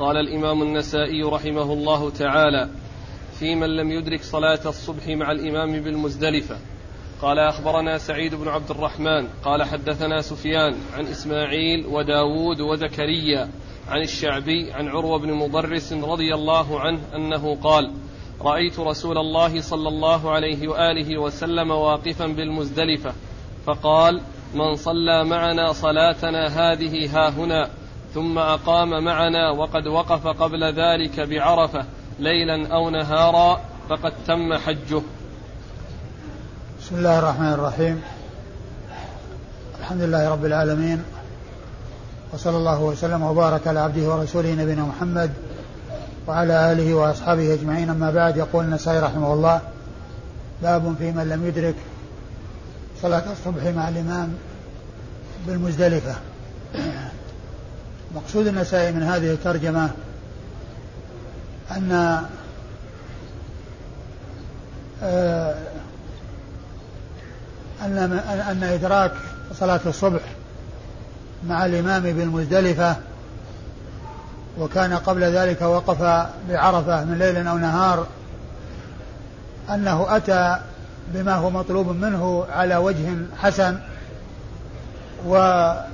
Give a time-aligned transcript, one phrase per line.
[0.00, 2.68] قال الإمام النسائي رحمه الله تعالى
[3.38, 6.56] في من لم يدرك صلاة الصبح مع الإمام بالمزدلفة.
[7.22, 9.28] قال أخبرنا سعيد بن عبد الرحمن.
[9.44, 13.48] قال حدثنا سفيان عن إسماعيل وداود وزكريا
[13.88, 17.92] عن الشعبي عن عروة بن مضرس رضي الله عنه أنه قال
[18.40, 23.12] رأيت رسول الله صلى الله عليه وآله وسلم واقفا بالمزدلفة
[23.66, 24.20] فقال
[24.54, 27.70] من صلى معنا صلاتنا هذه ها هنا
[28.14, 31.84] ثم أقام معنا وقد وقف قبل ذلك بعرفة
[32.18, 35.02] ليلا أو نهارا فقد تم حجه.
[36.80, 38.02] بسم الله الرحمن الرحيم.
[39.80, 41.02] الحمد لله رب العالمين.
[42.32, 45.30] وصلى الله وسلم وبارك على عبده ورسوله نبينا محمد
[46.26, 47.90] وعلى آله وأصحابه أجمعين.
[47.90, 49.60] أما بعد يقول النسائي رحمه الله
[50.62, 51.74] باب في من لم يدرك
[53.02, 54.34] صلاة الصبح مع الإمام
[55.46, 56.14] بالمزدلفة.
[58.14, 59.90] مقصود النسائي من هذه الترجمة
[61.70, 62.22] أن
[65.02, 65.54] آه،
[67.82, 67.98] أن
[68.50, 69.12] أن إدراك
[69.54, 70.20] صلاة الصبح
[71.48, 72.96] مع الإمام بالمزدلفة
[74.58, 76.02] وكان قبل ذلك وقف
[76.48, 78.06] بعرفة من ليل أو نهار
[79.70, 80.60] أنه أتى
[81.08, 83.78] بما هو مطلوب منه على وجه حسن
[85.26, 85.86] وفيه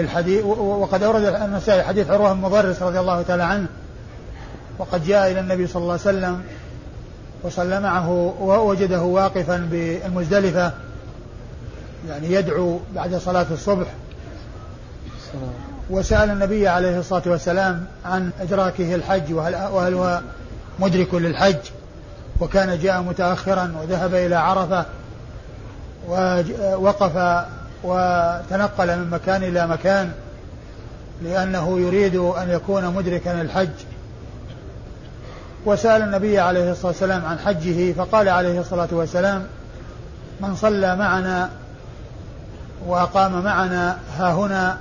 [0.00, 3.66] الحديث وقد أورد النسائي حديث عروة مضرس رضي الله تعالى عنه
[4.78, 6.42] وقد جاء إلى النبي صلى الله عليه وسلم
[7.42, 10.72] وصلى معه ووجده واقفا بالمزدلفة
[12.08, 13.86] يعني يدعو بعد صلاة الصبح
[15.90, 20.20] وسأل النبي عليه الصلاة والسلام عن إدراكه الحج وهل, وهل هو
[20.78, 21.56] مدرك للحج؟
[22.40, 24.84] وكان جاء متأخرا وذهب إلى عرفة
[26.08, 27.44] ووقف
[27.84, 30.12] وتنقل من مكان إلى مكان
[31.22, 33.68] لأنه يريد أن يكون مدركا الحج.
[35.66, 39.46] وسأل النبي عليه الصلاة والسلام عن حجه فقال عليه الصلاة والسلام
[40.40, 41.50] من صلى معنا
[42.86, 44.78] وأقام معنا ها هنا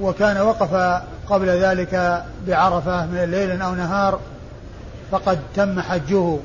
[0.00, 4.20] وكان وقف قبل ذلك بعرفة من ليل أو نهار
[5.10, 6.36] فقد تم حجه.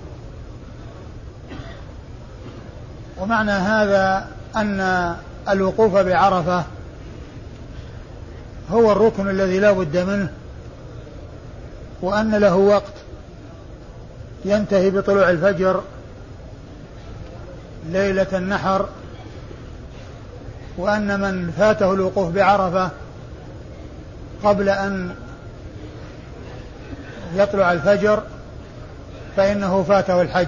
[3.17, 5.15] ومعنى هذا أن
[5.49, 6.63] الوقوف بعرفة
[8.71, 10.29] هو الركن الذي لا بد منه
[12.01, 12.93] وأن له وقت
[14.45, 15.81] ينتهي بطلوع الفجر
[17.89, 18.89] ليلة النحر
[20.77, 22.89] وأن من فاته الوقوف بعرفة
[24.43, 25.15] قبل أن
[27.35, 28.23] يطلع الفجر
[29.37, 30.47] فإنه فاته الحج.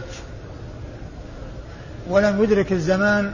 [2.09, 3.34] ولم يدرك الزمان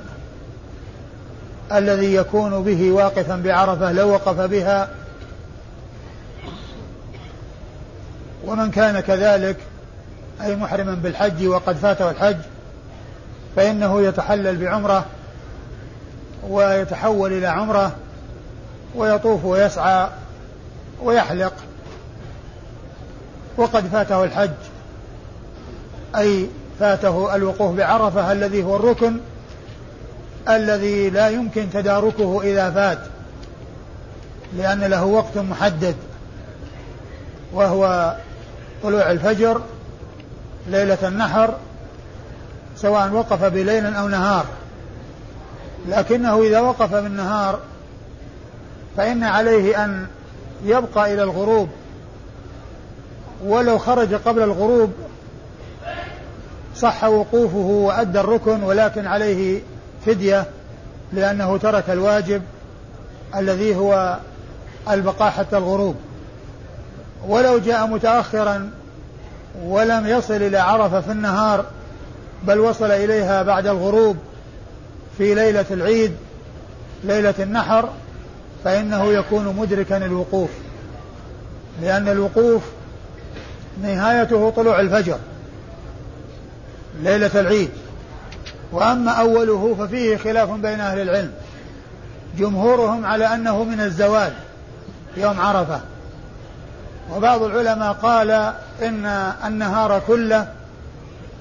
[1.72, 4.90] الذي يكون به واقفا بعرفة لو وقف بها.
[8.46, 9.58] ومن كان كذلك
[10.42, 12.38] أي محرما بالحج وقد فاته الحج
[13.56, 15.06] فإنه يتحلل بعمرة
[16.50, 17.92] ويتحول إلى عمرة
[18.96, 20.08] ويطوف ويسعى
[21.04, 21.54] ويحلق.
[23.58, 24.52] وقد فاته الحج
[26.16, 26.48] أي
[26.80, 29.20] فاته الوقوف بعرفة الذي هو الركن
[30.50, 33.00] الذي لا يمكن تداركه إذا فات
[34.58, 35.96] لأن له وقت محدد
[37.54, 38.16] وهو
[38.84, 39.62] طلوع الفجر
[40.68, 41.54] ليلة النحر
[42.78, 44.46] سواء وقف بليل أو نهار.
[45.88, 47.60] لكنه إذا وقف بالنهار
[48.98, 50.08] فإن عليه أن
[50.66, 51.70] يبقى إلى الغروب.
[53.46, 54.94] ولو خرج قبل الغروب
[56.76, 59.62] صح وقوفه وأدى الركن ولكن عليه
[60.06, 60.46] فدية
[61.14, 62.42] لأنه ترك الواجب
[63.36, 64.18] الذي هو
[64.90, 65.96] البقاء حتى الغروب.
[67.28, 68.72] ولو جاء متأخرا
[69.64, 71.66] ولم يصل إلى عرفة في النهار
[72.44, 74.18] بل وصل إليها بعد الغروب
[75.18, 76.12] في ليلة العيد
[77.04, 77.90] ليلة النحر
[78.64, 80.50] فإنه يكون مدركا الوقوف.
[81.82, 82.62] لأن الوقوف
[83.84, 85.18] نهايته طلوع الفجر
[87.04, 87.70] ليلة العيد.
[88.74, 91.32] وأما أوله ففيه خلاف بين أهل العلم.
[92.38, 94.34] جمهورهم على أنه من الزوال
[95.18, 95.80] يوم عرفة.
[97.16, 98.32] وبعض العلماء قال
[98.82, 99.06] إن
[99.46, 100.48] النهار كله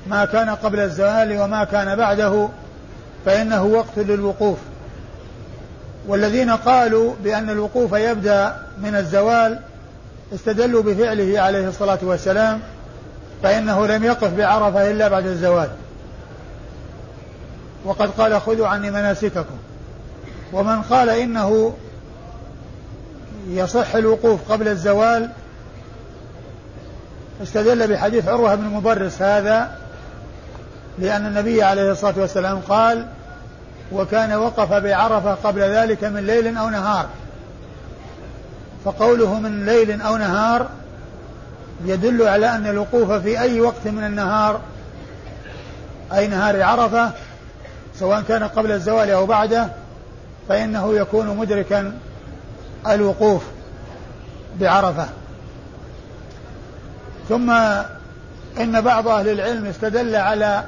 [0.07, 2.49] ما كان قبل الزوال وما كان بعده
[3.27, 4.59] فإنه وقت للوقوف.
[6.07, 9.59] والذين قالوا بأن الوقوف يبدأ من الزوال
[10.35, 12.61] استدلوا بفعله عليه الصلاة والسلام
[13.43, 15.69] فإنه لم يقف بعرفة إلا بعد الزوال.
[17.85, 19.57] وقد قال خذوا عني مناسككم.
[20.53, 21.75] ومن قال إنه
[23.49, 25.31] يصح الوقوف قبل الزوال
[27.43, 29.71] استدل بحديث عروة بن مبرس هذا
[30.99, 33.07] لأن النبي عليه الصلاة والسلام قال
[33.93, 37.07] وكان وقف بعرفة قبل ذلك من ليل أو نهار
[38.85, 40.69] فقوله من ليل أو نهار
[41.85, 44.61] يدل على أن الوقوف في أي وقت من النهار
[46.13, 47.11] أي نهار عرفة
[47.99, 49.69] سواء كان قبل الزوال أو بعده
[50.49, 51.93] فإنه يكون مدركا
[52.89, 53.43] الوقوف
[54.61, 55.07] بعرفة.
[57.29, 57.51] ثم
[58.61, 60.65] إن بعض أهل العلم استدل على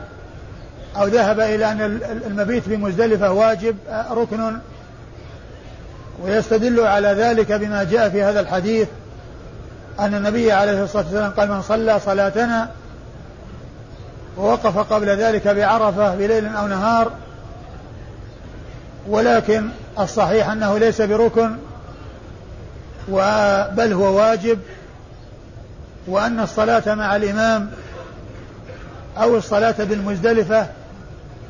[0.96, 1.80] أو ذهب إلى أن
[2.26, 3.76] المبيت بمزدلفة واجب
[4.10, 4.58] ركن.
[6.22, 8.88] ويستدل على ذلك بما جاء في هذا الحديث
[10.00, 12.70] أن النبي عليه الصلاة والسلام قال من صلى صلاتنا
[14.36, 17.12] ووقف قبل ذلك بعرفة بليل أو نهار
[19.08, 21.56] ولكن الصحيح أنه ليس بركن
[23.76, 24.58] بل هو واجب
[26.06, 27.70] وأن الصلاة مع الإمام
[29.18, 30.66] أو الصلاة بالمزدلفة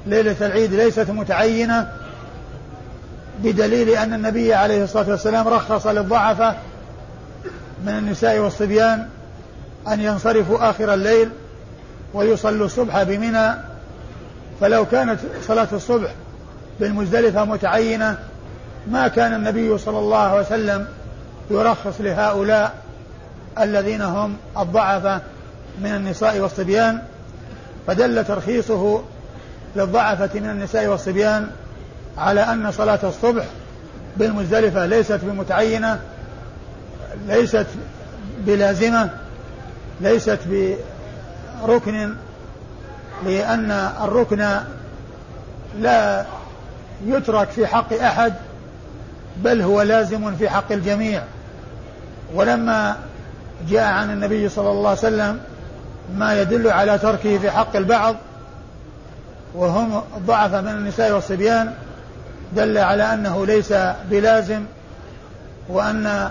[0.06, 1.88] ليلة العيد ليست متعينة
[3.38, 6.54] بدليل أن النبي عليه الصلاة والسلام رخص للضعفة
[7.86, 9.08] من النساء والصبيان
[9.88, 11.30] أن ينصرفوا آخر الليل
[12.14, 13.54] ويصلوا الصبح بمنى
[14.60, 16.10] فلو كانت صلاة الصبح
[16.80, 18.18] بالمزدلفة متعينة
[18.90, 20.86] ما كان النبي صلى الله عليه وسلم
[21.50, 22.74] يرخص لهؤلاء
[23.60, 25.20] الذين هم الضعفة
[25.80, 27.02] من النساء والصبيان.
[27.86, 29.02] فدل ترخيصه
[29.76, 31.46] للضعفة من النساء والصبيان
[32.18, 33.44] على أن صلاة الصبح
[34.16, 36.00] بالمزدلفة ليست بمتعينة
[37.26, 37.66] ليست
[38.38, 39.10] بلازمة
[40.00, 40.38] ليست
[41.62, 42.14] بركن
[43.26, 43.70] لأن
[44.02, 44.60] الركن
[45.80, 46.24] لا
[47.06, 48.34] يترك في حق أحد
[49.36, 51.22] بل هو لازم في حق الجميع.
[52.34, 52.96] ولما
[53.68, 55.40] جاء عن النبي صلى الله عليه وسلم
[56.16, 58.16] ما يدل على تركه في حق البعض
[59.54, 61.74] وهم ضعف من النساء والصبيان
[62.56, 63.74] دل على أنه ليس
[64.10, 64.64] بلازم
[65.68, 66.30] وأن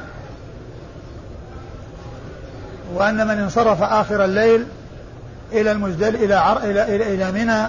[2.93, 4.65] وأن من انصرف آخر الليل
[5.51, 7.67] إلى المزدل إلى عر إلى إلى, إلى منى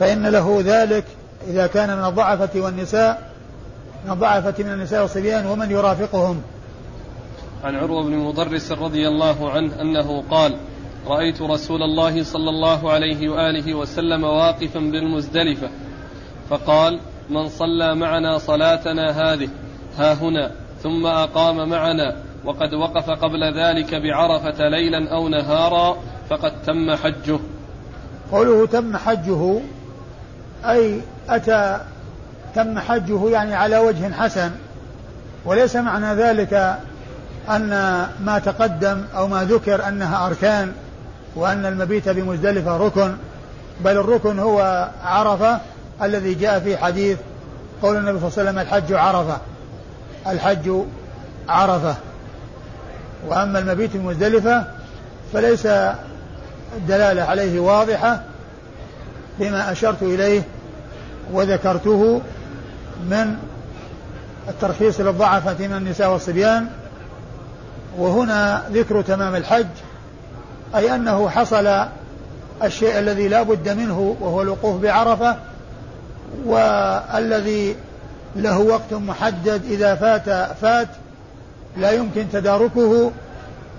[0.00, 1.04] فإن له ذلك
[1.48, 3.30] إذا كان من الضعفة والنساء
[4.04, 6.42] من الضعفة من النساء والصبيان ومن يرافقهم.
[7.64, 10.56] عن عروة بن مضرس رضي الله عنه أنه قال
[11.06, 15.70] رأيت رسول الله صلى الله عليه وآله وسلم واقفا بالمزدلفة
[16.50, 17.00] فقال
[17.30, 19.48] من صلى معنا صلاتنا هذه
[19.98, 20.50] ها هنا
[20.82, 25.96] ثم أقام معنا وقد وقف قبل ذلك بعرفة ليلا أو نهارا
[26.30, 27.38] فقد تم حجه.
[28.32, 29.60] قوله تم حجه
[30.64, 31.80] أي أتى
[32.54, 34.50] تم حجه يعني على وجه حسن
[35.44, 36.78] وليس معنى ذلك
[37.48, 37.68] أن
[38.20, 40.72] ما تقدم أو ما ذكر أنها أركان
[41.36, 43.14] وأن المبيت بمزدلفة ركن
[43.84, 45.60] بل الركن هو عرفة
[46.02, 47.18] الذي جاء في حديث
[47.82, 49.38] قول النبي صلى الله عليه وسلم الحج عرفة.
[50.26, 50.70] الحج
[51.48, 51.94] عرفة.
[53.28, 54.64] وأما المبيت بمزدلفة
[55.32, 55.66] فليس
[56.76, 58.22] الدلالة عليه واضحة
[59.38, 60.42] بما أشرت إليه
[61.32, 62.20] وذكرته
[63.10, 63.36] من
[64.48, 66.66] الترخيص للضعفة من النساء والصبيان.
[67.98, 69.66] وهنا ذكر تمام الحج
[70.76, 71.86] أي أنه حصل
[72.62, 75.36] الشيء الذي لا بد منه وهو الوقوف بعرفة
[76.46, 77.76] والذي
[78.36, 80.88] له وقت محدد إذا فات فات
[81.76, 83.12] لا يمكن تداركه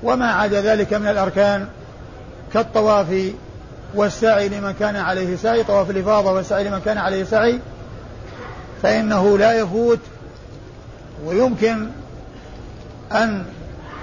[0.03, 1.67] وما عدا ذلك من الأركان.
[2.53, 3.31] كالطواف
[3.95, 7.59] والسعي لمن كان عليه سعي طواف الإفاضة والسعي لمن كان عليه سعي
[8.81, 9.99] فإنه لا يفوت.
[11.25, 11.87] ويمكن
[13.11, 13.45] أن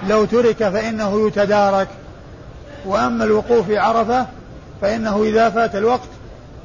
[0.08, 1.88] لو ترك فإنه يتدارك.
[2.86, 4.26] وأما الوقوف في عرفة
[4.80, 6.08] فإنه إذا فات الوقت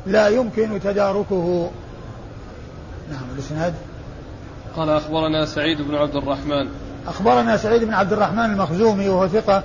[0.05, 1.71] لا يمكن تداركه.
[3.11, 3.73] نعم الإسناد.
[4.75, 6.69] قال أخبرنا سعيد بن عبد الرحمن.
[7.07, 9.63] أخبرنا سعيد بن عبد الرحمن المخزومي وهو ثقة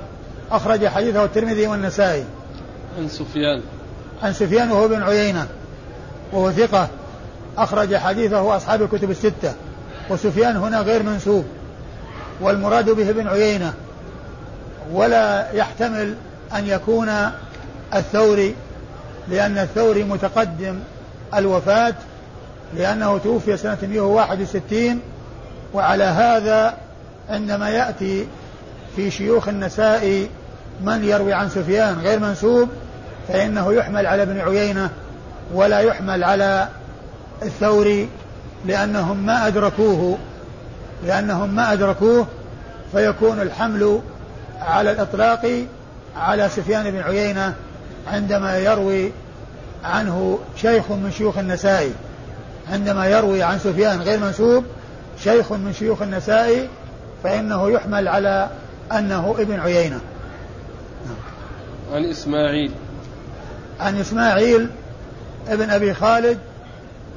[0.51, 2.25] أخرج حديثه الترمذي والنسائي.
[2.99, 3.63] عن سفيان.
[4.23, 5.47] عن سفيان وهو بن عيينة
[6.33, 6.89] وهو ثقة
[7.59, 9.55] أخرج حديثه أصحاب الكتب الستة
[10.11, 11.45] وسفيان هنا غير منسوب
[12.41, 13.75] والمراد به ابن عيينة
[14.93, 16.15] ولا يحتمل
[16.55, 17.09] أن يكون
[17.95, 18.55] الثوري
[19.29, 20.79] لأن الثوري متقدم
[21.35, 21.95] الوفاة
[22.77, 25.01] لأنه توفي سنة 161
[25.75, 26.77] وعلى هذا
[27.31, 28.27] عندما يأتي
[28.97, 30.29] في شيوخ النساء
[30.85, 32.69] من يروي عن سفيان غير منسوب
[33.29, 34.91] فإنه يحمل على ابن عيينة
[35.55, 36.69] ولا يحمل على
[37.43, 38.09] الثوري
[38.67, 40.19] لأنهم ما أدركوه
[41.07, 42.27] لأنهم ما أدركوه
[42.93, 44.01] فيكون الحمل
[44.61, 45.65] على الإطلاق
[46.17, 47.55] على سفيان بن عيينة
[48.13, 49.13] عندما يروي
[49.85, 51.93] عنه شيخ من شيوخ النسائي
[52.73, 54.65] عندما يروي عن سفيان غير منسوب
[55.25, 56.69] شيخ من شيوخ النسائي
[57.25, 58.49] فإنه يحمل على
[58.93, 60.01] أنه ابن عيينة.
[61.93, 62.71] عن إسماعيل.
[63.81, 64.69] عن إسماعيل
[65.49, 66.39] ابن أبي خالد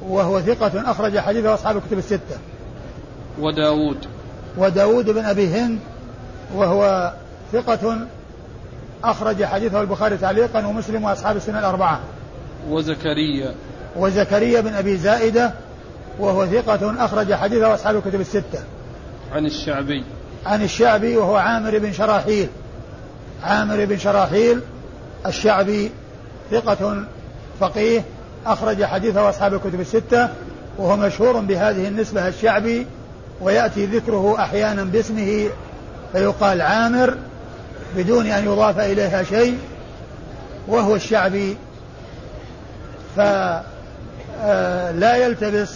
[0.02, 2.38] وهو ثقة أخرج حديثه أصحاب الكتب الستة.
[3.38, 4.06] وداود.
[4.56, 5.78] وداود بن أبي هند
[6.54, 7.12] وهو
[7.52, 7.98] ثقة
[9.04, 12.00] أخرج حديثه البخاري تعليقا ومسلم وأصحاب السنة الأربعة.
[12.68, 13.54] وزكريا.
[13.96, 15.52] وزكريا بن أبي زائدة
[16.18, 18.64] وهو ثقة أخرج حديثه أصحاب الكتب الستة.
[19.32, 20.04] عن الشعبي.
[20.46, 22.48] عن الشعبي وهو عامر بن شراحيل.
[23.42, 24.60] عامر بن شراحيل
[25.26, 25.90] الشعبي
[26.50, 27.04] ثقة
[27.60, 28.04] فقيه
[28.46, 30.28] أخرج حديثه أصحاب الكتب الستة
[30.78, 32.86] وهو مشهور بهذه النسبة الشعبي
[33.40, 35.48] ويأتي ذكره أحيانا باسمه
[36.12, 37.16] فيقال عامر
[37.96, 39.58] بدون أن يضاف إليها شيء
[40.68, 41.56] وهو الشعبي.
[43.16, 43.62] فلا
[44.42, 45.70] آه، يلتبس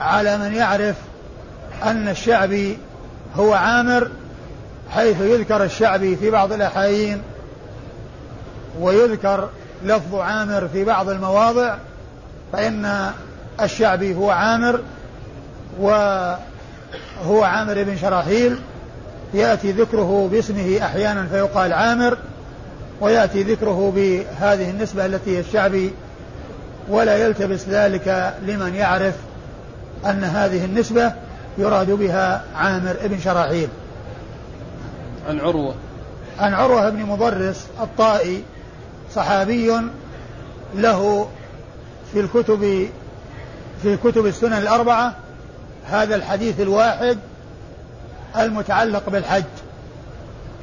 [0.00, 0.96] على من يعرف
[1.82, 2.78] أن الشعبي
[3.36, 4.10] هو عامر
[4.94, 7.22] حيث يذكر الشعبي في بعض الأحايين
[8.80, 9.48] ويذكر
[9.84, 11.76] لفظ عامر في بعض المواضع
[12.52, 13.10] فإن
[13.62, 14.80] الشعبي هو عامر
[15.80, 18.58] وهو عامر بن شراحيل
[19.34, 22.18] يأتي ذكره باسمه أحيانا فيقال عامر
[23.00, 25.90] ويأتي ذكره بهذه النسبة التي هي الشعبي
[26.88, 29.14] ولا يلتبس ذلك لمن يعرف
[30.06, 31.12] أن هذه النسبة
[31.58, 33.68] يراد بها عامر بن شراحيل.
[35.28, 35.74] عن عروة.
[36.38, 38.42] عن عروة بن مضرس الطائي
[39.14, 39.72] صحابي
[40.74, 41.28] له
[42.12, 42.88] في الكتب
[43.82, 45.14] في كتب السنن الأربعة
[45.86, 47.18] هذا الحديث الواحد
[48.36, 49.44] المتعلق بالحج.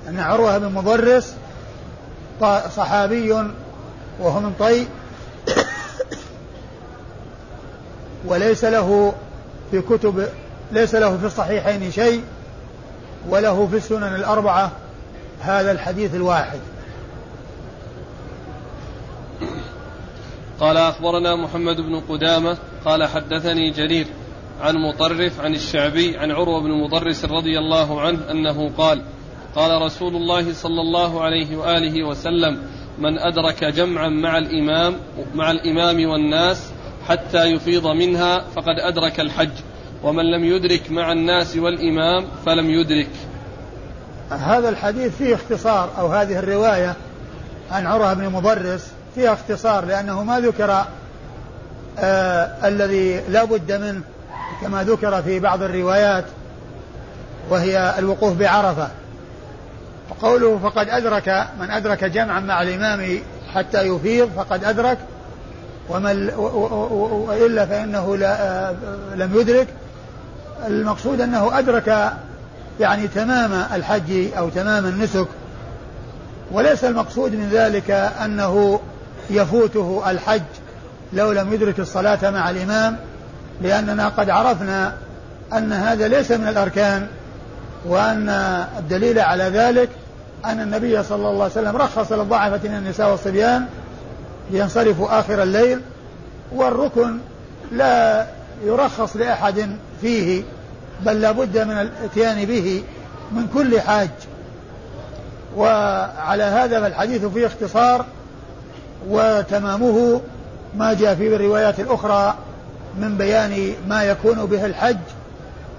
[0.09, 1.35] أن عروة بن مضرس
[2.75, 3.31] صحابي
[4.19, 4.87] وهو من طي
[8.25, 9.13] وليس له
[9.71, 10.27] في كتب
[10.71, 12.23] ليس له في الصحيحين شيء
[13.29, 14.71] وله في السنن الأربعة
[15.41, 16.59] هذا الحديث الواحد.
[20.59, 24.07] قال أخبرنا محمد بن قدامة قال حدثني جرير
[24.61, 29.01] عن مطرف عن الشعبي عن عروة بن مضرس رضي الله عنه أنه قال
[29.55, 32.57] قال رسول الله صلى الله عليه وآله وسلم
[32.97, 34.95] من أدرك جمعا مع الإمام
[35.35, 36.71] مع الإمام والناس
[37.07, 39.51] حتى يفيض منها فقد أدرك الحج.
[40.03, 43.09] ومن لم يدرك مع الناس والإمام فلم يدرك.
[44.31, 46.95] هذا الحديث فيه اختصار أو هذه الرواية
[47.71, 50.85] عن عروة بن مضرس فيها اختصار لأنه ما ذكر
[51.99, 54.01] آه الذي لا بد منه
[54.61, 56.25] كما ذكر في بعض الروايات
[57.49, 58.87] وهي الوقوف بعرفة.
[60.09, 63.19] وقوله فقد أدرك من أدرك جمعا مع الإمام
[63.53, 64.97] حتى يفيض فقد أدرك
[65.89, 66.29] ومن
[67.27, 68.75] وإلا فإنه لا آه،
[69.15, 69.67] لم يدرك.
[70.67, 72.11] المقصود أنه أدرك
[72.79, 75.27] يعني تمام الحج أو تمام النسك
[76.51, 78.79] وليس المقصود من ذلك أنه
[79.29, 80.41] يفوته الحج
[81.13, 82.97] لو لم يدرك الصلاة مع الإمام
[83.61, 84.93] لأننا قد عرفنا
[85.53, 87.07] أن هذا ليس من الأركان
[87.85, 88.29] وأن
[88.79, 89.89] الدليل على ذلك
[90.45, 93.65] أن النبي صلى الله عليه وسلم رخص للضعفة من النساء والصبيان
[94.51, 95.81] لينصرفوا آخر الليل
[96.51, 97.17] والركن
[97.71, 98.25] لا
[98.63, 100.43] يرخص لأحد فيه
[101.05, 102.83] بل لا بد من الاتيان به
[103.31, 104.09] من كل حاج.
[105.57, 108.05] وعلى هذا فالحديث فيه اختصار
[109.07, 110.21] وتمامه
[110.77, 112.35] ما جاء في الروايات الأخرى
[112.97, 114.97] من بيان ما يكون به الحج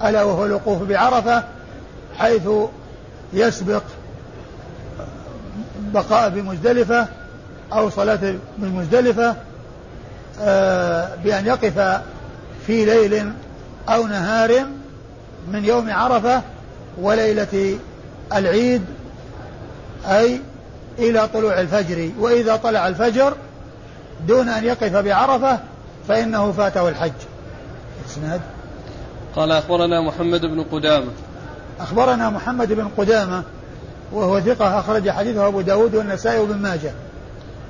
[0.05, 1.45] ألا وهو الوقوف بعرفة
[2.19, 2.49] حيث
[3.33, 3.83] يسبق
[5.79, 7.07] بقاء بمزدلفة
[7.73, 9.37] أو صلاة بمزدلفة
[10.41, 12.01] آه، بأن يقف
[12.67, 13.33] في ليل
[13.89, 14.67] أو نهار
[15.49, 16.43] من يوم عرفة
[16.99, 17.79] وليلة
[18.33, 18.85] العيد
[20.07, 20.41] أي
[20.99, 22.11] إلى طلوع الفجر.
[22.19, 23.35] وإذا طلع الفجر
[24.29, 25.59] دون أن يقف بعرفة
[26.09, 27.13] فإنه فاته الحج.
[28.07, 28.41] إسناد؟
[29.37, 31.11] قال أخبرنا محمد بن قدامة.
[31.81, 33.43] أخبرنا محمد بن قدامة
[34.13, 36.93] وهو ثقة أخرج حديثه أبو داود والنسائي وابن ماجه.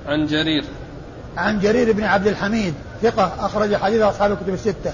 [0.07, 0.65] عن جرير.
[1.37, 4.93] عن جرير بن عبد الحميد ثقة أخرج حديث أصحاب الكتب الستة.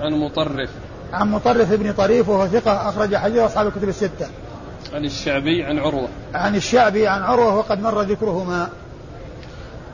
[0.00, 0.70] عن مطرف.
[1.12, 4.26] عن مطرف بن طريف وهو ثقة أخرج حديث أصحاب الكتب الستة.
[4.94, 6.08] عن الشعبي عن عروة.
[6.34, 8.70] عن الشعبي عن عروة وقد مر ذكرهما.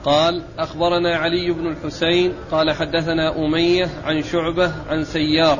[0.05, 5.59] قال أخبرنا علي بن الحسين قال حدثنا أمية عن شعبة عن سيار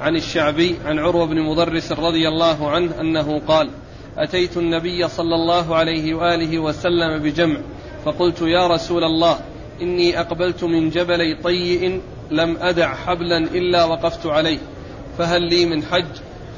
[0.00, 3.70] عن الشعبي عن عروة بن مضرس رضي الله عنه أنه قال
[4.18, 7.56] أتيت النبي صلى الله عليه وآله وسلم بجمع
[8.04, 9.38] فقلت يا رسول الله
[9.82, 14.58] إني أقبلت من جبلي طيء لم أدع حبلا إلا وقفت عليه
[15.18, 16.06] فهل لي من حج؟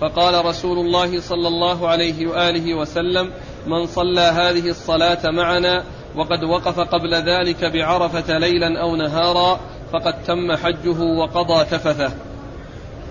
[0.00, 3.30] فقال رسول الله صلى الله عليه وآله وسلم
[3.66, 5.84] من صلى هذه الصلاة معنا
[6.16, 9.60] وقد وقف قبل ذلك بعرفة ليلا أو نهارا
[9.92, 12.10] فقد تم حجه وقضى تفثه.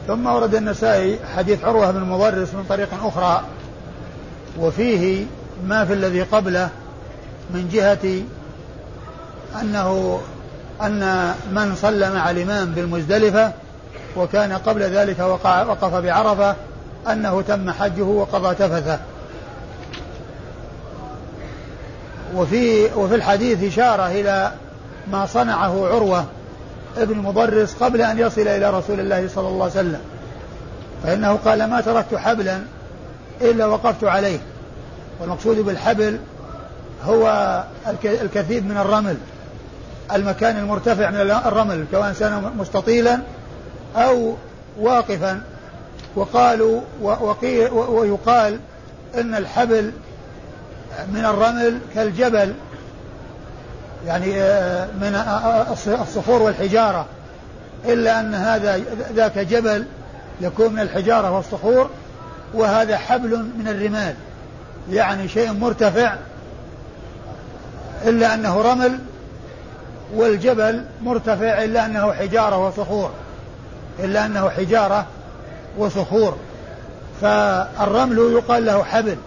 [0.08, 3.44] ثم ورد النسائي حديث عروة بن المضرس من طريق أخرى
[4.60, 5.26] وفيه
[5.64, 6.70] ما في الذي قبله
[7.54, 8.24] من جهة
[9.62, 10.20] أنه
[10.82, 13.52] أن من صلى مع الإمام بالمزدلفة
[14.18, 16.56] وكان قبل ذلك وقع وقف بعرفة
[17.12, 19.00] أنه تم حجه وقضى تفثه.
[22.36, 24.52] وفي وفي الحديث إشارة إلى
[25.12, 26.26] ما صنعه عروة
[26.98, 30.02] ابن مضرس قبل أن يصل إلى رسول الله صلى الله عليه وسلم.
[31.04, 32.62] فإنه قال ما تركت حبلا
[33.42, 34.40] إلا وقفت عليه.
[35.20, 36.20] والمقصود بالحبل
[37.06, 37.64] هو
[38.06, 39.18] الكثيب من الرمل.
[40.14, 43.20] المكان المرتفع من الرمل سواء كان مستطيلا
[43.96, 44.36] أو
[44.80, 45.42] واقفا.
[46.16, 48.60] وقالوا وقيل ويقال
[49.16, 49.92] إن الحبل
[51.14, 52.54] من الرمل كالجبل
[54.06, 55.72] يعني آه، من آه، آه،
[56.02, 57.06] الصخور والحجارة.
[57.86, 58.82] إلا أن هذا
[59.14, 59.86] ذاك جبل
[60.42, 61.90] يكون من الحجارة والصخور
[62.54, 64.16] وهذا حبل من الرمال
[64.92, 66.16] يعني شيء مرتفع
[68.06, 69.00] إلا أنه رمل
[70.16, 73.12] والجبل مرتفع إلا أنه حجارة وصخور
[74.00, 75.06] إلا أنه حجارة
[75.78, 76.38] وصخور.
[77.22, 79.18] فالرمل يقال له حبل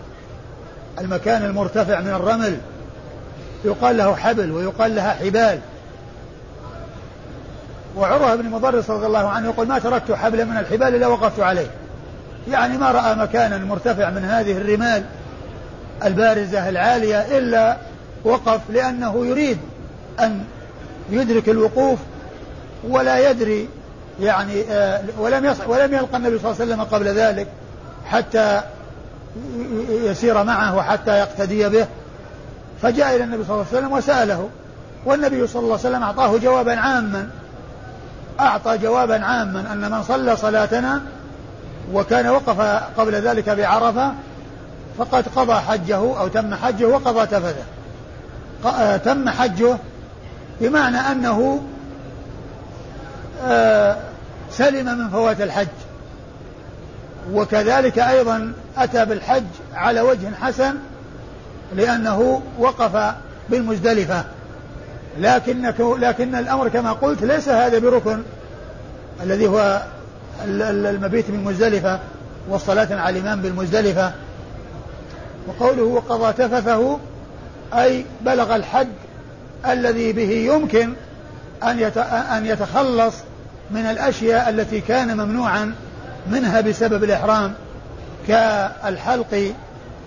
[1.01, 2.59] المكان المرتفع من الرمل
[3.65, 5.59] يقال له حبل ويقال لها حبال.
[7.97, 11.71] وعروة بن مضرس رضي الله عنه يقول ما تركت حبلا من الحبال إلا وقفت عليه.
[12.49, 15.05] يعني ما رأى مكانا مرتفع من هذه الرمال
[16.05, 17.77] البارزة العالية إلا
[18.25, 19.59] وقف لأنه يريد
[20.21, 20.45] أن
[21.11, 21.99] يدرك الوقوف
[22.89, 23.69] ولا يدري
[24.21, 27.47] يعني آه، ولم ولم يلقى النبي صلى الله عليه وسلم قبل ذلك
[28.07, 28.61] حتى
[29.89, 31.87] يسير معه وحتى يقتدي به.
[32.83, 34.49] فجاء إلى النبي صلى الله عليه وسلم وسأله
[35.07, 37.29] والنبي صلى الله عليه وسلم أعطاه جوابا عاما
[38.41, 41.01] أعطى جوابا عاما أن من صلى صلاتنا
[41.93, 42.61] وكان وقف
[42.97, 44.13] قبل ذلك بعرفة
[44.99, 47.65] فقد قضى حجه أو تم حجه وقضى تفثه.
[48.65, 49.77] آه، تم حجه
[50.61, 51.63] بمعنى أنه
[53.45, 53.97] آه،
[54.51, 55.67] سلم من فوات الحج.
[57.33, 59.45] وكذلك أيضا أتى بالحج
[59.75, 60.75] على وجه حسن
[61.75, 63.15] لأنه وقف
[63.51, 64.25] بالمزدلفة.
[65.19, 65.63] لكن
[65.99, 68.23] لكن الأمر كما قلت ليس هذا بركن
[69.23, 69.83] الذي هو
[70.45, 72.01] المبيت بالمزدلفة
[72.49, 74.13] والصلاة على الإمام بالمزدلفة.
[75.49, 76.99] وقوله وقضى تفثه
[77.75, 78.89] أي بلغ الحد
[79.67, 80.93] الذي به يمكن
[81.63, 81.79] أن
[82.37, 83.15] أن يتخلص
[83.71, 85.75] من الأشياء التي كان ممنوعا
[86.31, 87.55] منها بسبب الإحرام
[88.29, 89.55] كالحلق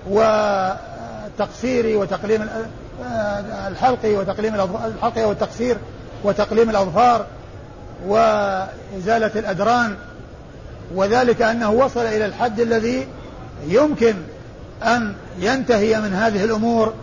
[0.09, 2.49] والتقصير وتقليم
[3.67, 5.77] الحلق وتقليم الحلق والتقصير
[6.23, 7.25] وتقليم الأظفار
[8.07, 9.95] وإزالة الأدران
[10.95, 13.07] وذلك أنه وصل إلى الحد الذي
[13.67, 14.15] يمكن
[14.83, 16.93] أن ينتهي من هذه الأمور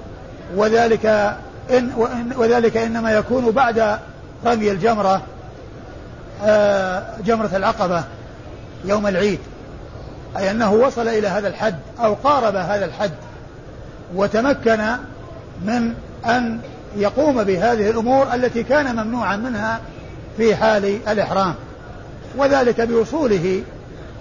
[0.57, 1.37] وذلك
[1.71, 1.91] إن
[2.37, 3.99] وذلك إنما يكون بعد
[4.47, 5.23] رمي الجمرة
[6.45, 8.05] آه، جمرة العقبة
[8.85, 9.39] يوم العيد.
[10.37, 13.11] أي أنه وصل إلى هذا الحد أو قارب هذا الحد
[14.15, 14.81] وتمكن
[15.65, 15.95] من
[16.27, 16.61] أن
[16.97, 19.81] يقوم بهذه الأمور التي كان ممنوعا منها
[20.37, 21.55] في حال الإحرام.
[22.37, 23.63] وذلك بوصوله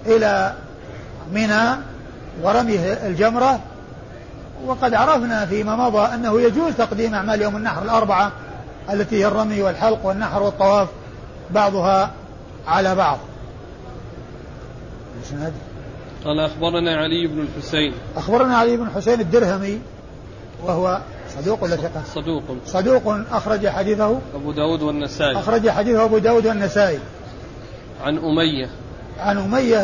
[0.06, 0.52] إلى
[1.32, 1.76] منى
[2.42, 3.60] ورميه الجمرة
[4.66, 8.32] وقد عرفنا فيما مضى أنه يجوز تقديم أعمال يوم النحر الأربعة
[8.92, 10.88] التي هي الرمي والحلق والنحر والطواف
[11.50, 12.10] بعضها
[12.66, 13.18] على بعض.
[16.24, 17.92] قال أخبرنا علي بن الحسين.
[18.16, 19.80] أخبرنا علي بن الحسين الدرهمي
[20.64, 21.00] وهو
[21.38, 22.42] صدوق ولا ثقة؟ صدوق.
[22.66, 24.18] صدوق أخرج حديثه.
[24.34, 25.38] أبو داود والنسائي.
[25.38, 26.98] أخرج حديثه أبو داود والنسائي.
[28.04, 28.68] عن أمية.
[29.18, 29.78] عن أمية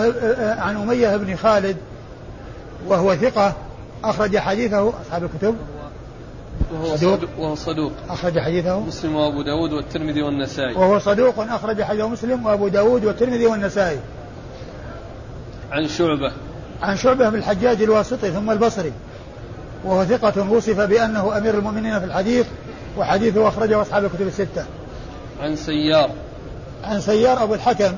[0.59, 1.77] عن أمية بن خالد
[2.87, 3.53] وهو ثقة.
[4.04, 5.56] أخرج حديثه أصحاب الكتب.
[6.72, 7.20] وهو صدوق.
[7.38, 7.92] وهو صدوق.
[8.09, 8.80] أخرج حديثه.
[8.80, 10.74] مسلم وأبو داود والترمذي والنسائي.
[10.74, 11.40] وهو صدوق.
[11.40, 13.98] أخرج حديثه مسلم وأبو داود والترمذي والنسائي.
[15.72, 16.32] عن شعبة.
[16.82, 18.92] عن شعبة بن الحجاج الواسطي ثم البصري.
[19.85, 22.46] وهو ثقة وصف بأنه أمير المؤمنين في الحديث
[22.98, 24.64] وحديثه أخرجه أصحاب الكتب الستة.
[25.40, 26.11] عن سيار.
[26.85, 27.94] عن سيار أبو الحكم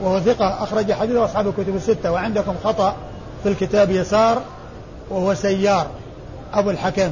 [0.00, 2.12] وهو ثقة أخرج حديثه أصحاب الكتب الستة.
[2.12, 2.96] وعندكم خطأ
[3.42, 4.42] في الكتاب يسار.
[5.10, 5.90] وهو سيار
[6.52, 7.10] أبو الحكم.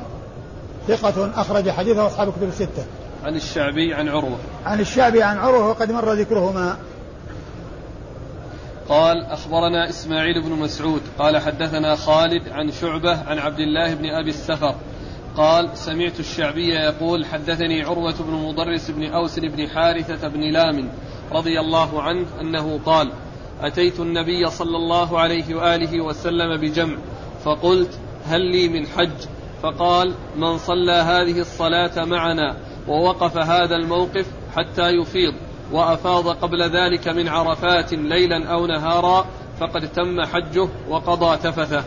[0.89, 2.85] ثقة أخرج حديثه أصحاب الكتب الستة.
[3.25, 4.39] عن الشعبي عن عروة.
[4.67, 6.77] عن الشعبي عن عروة وقد مر ذكرهما.
[8.89, 11.03] قال أخبرنا إسماعيل بن مسعود.
[11.19, 14.75] قال حدثنا خالد عن شعبة عن عبد الله بن أبي السفر
[15.37, 20.89] قال سمعت الشعبي يقول حدثني عروة بن مضرس بن أوس بن حارثة بن لام
[21.33, 23.13] رضي الله عنه أنه قال
[23.61, 26.97] أتيت النبي صلى الله عليه وآله وسلم بجمع
[27.47, 27.91] فقلت
[28.29, 29.29] هل لي من حج؟
[29.63, 32.57] فقال من صلى هذه الصلاة معنا
[32.89, 35.35] ووقف هذا الموقف حتى يفيض
[35.73, 39.27] وأفاض قبل ذلك من عرفات ليلا أو نهارا
[39.61, 41.85] فقد تم حجه وقضى تفثه.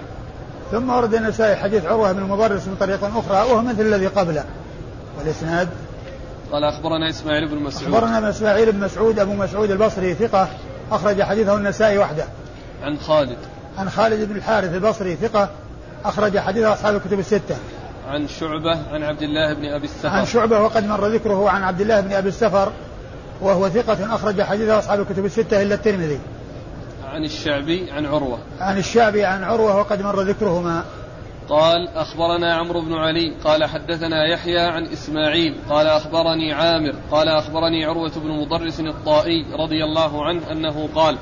[0.72, 4.46] ثم ورد النسائي حديث عروة بن المضرس من طريق أخرى وهو مثل الذي قبله.
[5.18, 5.70] والإسناد؟
[6.52, 7.94] قال أخبرنا إسماعيل بن مسعود.
[7.94, 10.48] أخبرنا إسماعيل بن مسعود أبو مسعود البصري ثقة
[10.92, 12.26] أخرج حديثه النسائي وحده.
[12.84, 13.38] عن خالد.
[13.80, 15.50] عن خالد بن الحارث البصري ثقة
[16.06, 17.56] أخرج حديثه أصحاب الكتب الستة.
[18.08, 20.10] عن شعبة عن عبد الله بن أبي السفر.
[20.10, 22.72] عن شعبة وقد مر ذكره عن عبد الله بن أبي السفر
[23.42, 26.20] وهو ثقة أخرج حديثه أصحاب الكتب الستة إلا الترمذي.
[27.04, 28.40] عن الشعبي عن عروة.
[28.60, 30.84] عن الشعبي عن عروة وقد مر ذكرهما.
[31.50, 37.86] قال أخبرنا عمرو بن علي قال حدثنا يحيى عن إسماعيل قال أخبرني عامر قال أخبرني
[37.86, 41.18] عروة بن مضرس الطائي رضي الله عنه أنه قال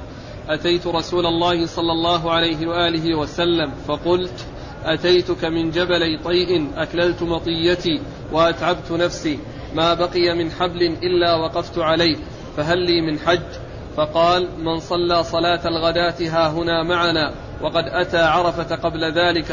[0.49, 4.45] أتيت رسول الله صلى الله عليه وآله وسلم فقلت
[4.85, 9.39] أتيتك من جبلي طيء أكللت مطيتي وأتعبت نفسي
[9.73, 12.15] ما بقي من حبل إلا وقفت عليه
[12.57, 18.75] فهل لي من حج؟ فقال من صلى صلاة الغداة ها هنا معنا وقد أتى عرفة
[18.75, 19.45] قبل ذلك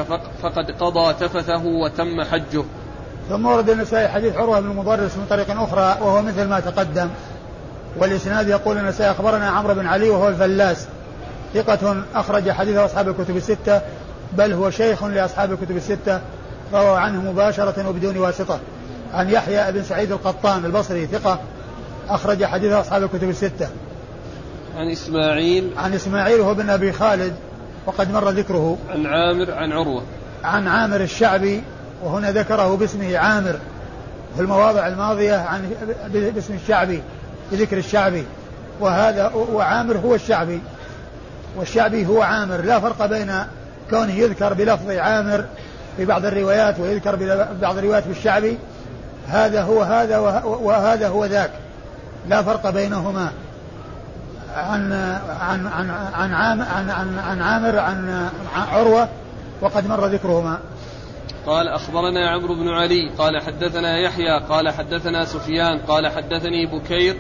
[0.43, 2.65] فقد قضى تفثه وتم حجه.
[3.29, 7.11] ثم ورد النسائي حديث عروة بن المضرس من طريق أخرى وهو مثل ما تقدم.
[7.97, 10.87] والإسناد يقول النسائي أخبرنا عمرو بن علي وهو الفلاس.
[11.55, 13.81] ثقة أخرج حديثه أصحاب الكتب الستة
[14.33, 16.21] بل هو شيخ لأصحاب الكتب الستة
[16.73, 18.59] روى عنه مباشرة وبدون واسطة.
[19.15, 21.39] عن يحيى بن سعيد القطان البصري ثقة
[22.09, 23.69] أخرج حديثه أصحاب الكتب الستة.
[24.77, 25.71] عن إسماعيل.
[25.77, 27.35] عن إسماعيل هو بن أبي خالد
[27.87, 28.79] وقد مر ذكره.
[28.91, 30.03] عن عامر عن عروة.
[30.45, 31.63] عن عامر الشعبي
[32.05, 33.59] وهنا ذكره باسمه عامر.
[34.37, 35.71] في المواضع الماضية عن
[36.35, 37.03] باسم الشعبي.
[37.53, 38.25] بذكر الشعبي
[38.81, 40.61] وهذا وعامر هو الشعبي
[41.57, 43.33] والشعبي هو عامر لا فرق بين
[43.91, 45.45] كونه يذكر بلفظ عامر
[45.97, 48.59] في بعض الروايات ويذكر ببعض الروايات بالشعبي
[49.29, 51.51] هذا هو هذا وهذا هو ذاك
[52.29, 53.33] لا فرق بينهما.
[54.57, 54.93] عن
[55.41, 58.29] عن عن عن عن, عن, عن عامر عن
[58.73, 59.09] عروة
[59.61, 60.59] وقد مر ذكرهما.
[61.47, 67.17] قال أخبرنا عمرو بن علي قال حدثنا يحيى قال حدثنا سفيان قال حدثني بكير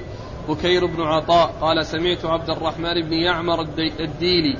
[0.48, 3.60] بكير بن عطاء قال سمعت عبد الرحمن بن يعمر
[4.00, 4.58] الديلي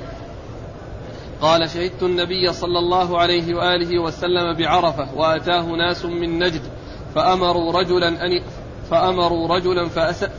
[1.41, 6.61] قال شهدت النبي صلى الله عليه وآله وسلم بعرفة وأتاه ناس من نجد
[7.15, 8.41] فأمروا رجلا أن
[8.91, 9.89] فأمروا رجلا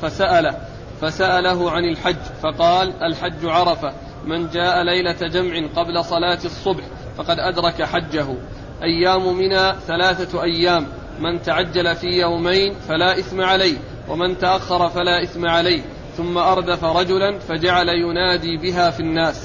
[0.02, 0.56] فسأله
[1.00, 3.92] فسأله عن الحج فقال الحج عرفة
[4.24, 6.84] من جاء ليلة جمع قبل صلاة الصبح
[7.16, 8.26] فقد أدرك حجه
[8.82, 10.86] أيام منى ثلاثة أيام
[11.20, 13.78] من تعجل في يومين فلا إثم عليه
[14.08, 15.82] ومن تأخر فلا إثم عليه
[16.16, 19.40] ثم أردف رجلا فجعل ينادي بها في الناس.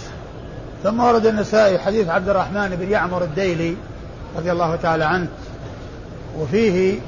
[0.83, 3.75] ثم ورد النسائي حديث عبد الرحمن بن يعمر الديلي
[4.37, 5.27] رضي الله تعالى عنه
[6.39, 6.99] وفيه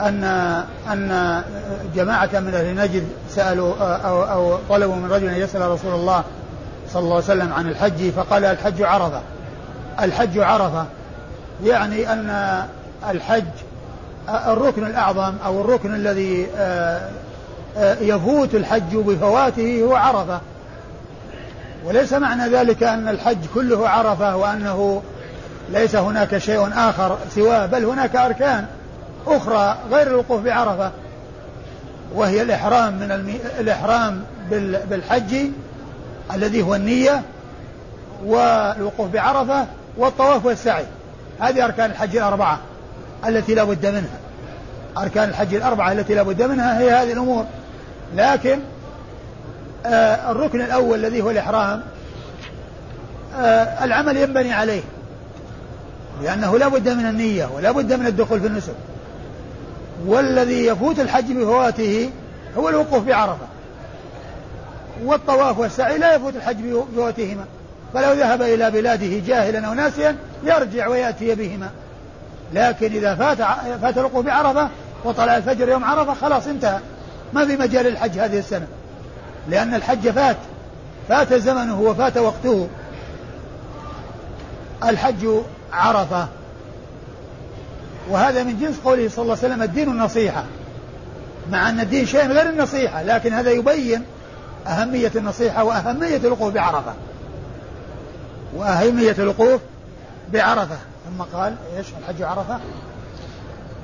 [0.00, 0.24] أن
[0.92, 1.42] أن
[1.94, 6.24] جماعة من أهل نجد سألوا أو, أو طلبوا من رجل أن يسأل رسول الله
[6.88, 9.20] صلى الله عليه وسلم عن الحج فقال الحج عرفة.
[10.00, 10.86] الحج عرفة
[11.64, 12.62] يعني أن
[13.10, 13.44] الحج
[14.28, 16.46] الركن الأعظم أو الركن الذي
[18.00, 20.40] يفوت الحج بفواته هو عرفة.
[21.84, 25.02] وليس معنى ذلك أن الحج كله عرفة وأنه
[25.70, 28.66] ليس هناك شيء آخر سواه بل هناك أركان
[29.26, 30.90] أخرى غير الوقوف بعرفة
[32.14, 33.38] وهي الإحرام من المي...
[33.60, 34.80] الإحرام بال...
[34.90, 35.36] بالحج
[36.34, 37.22] الذي هو النية
[38.24, 40.84] والوقوف بعرفة والطواف والسعي.
[41.40, 42.58] هذه أركان الحج الأربعة.
[43.26, 44.18] التي لا بد منها.
[44.98, 47.44] أركان الحج الأربعة التي لا بد منها هي هذه الأمور.
[48.16, 48.58] لكن
[49.86, 51.82] آه الركن الأول الذي هو الإحرام
[53.36, 54.82] آه العمل ينبني عليه.
[56.22, 58.74] لأنه لا بد من النية ولا بد من الدخول في النسك.
[60.06, 62.10] والذي يفوت الحج بفواته
[62.56, 63.46] هو الوقوف بعرفة.
[65.04, 67.44] والطواف والسعي لا يفوت الحج بفواتهما.
[67.94, 71.70] فلو ذهب إلى بلاده جاهلا أو ناسيا يرجع ويأتي بهما.
[72.54, 73.38] لكن إذا فات
[73.82, 74.68] فات الوقوف بعرفة
[75.04, 76.78] وطلع الفجر يوم عرفة خلاص انتهى.
[77.32, 78.66] ما في مجال الحج هذه السنة.
[79.48, 80.36] لأن الحج فات.
[81.08, 82.68] فات زمنه وفات وقته.
[84.84, 85.28] الحج
[85.72, 86.28] عرفة.
[88.08, 90.44] وهذا من جنس قوله صلى الله عليه وسلم الدين النصيحة.
[91.50, 94.04] مع أن الدين شيء غير النصيحة لكن هذا يبين
[94.66, 96.94] أهمية النصيحة وأهمية الوقوف بعرفة.
[98.56, 99.60] وأهمية الوقوف
[100.32, 100.76] بعرفة.
[101.04, 102.58] ثم قال إيش؟ الحج عرفة؟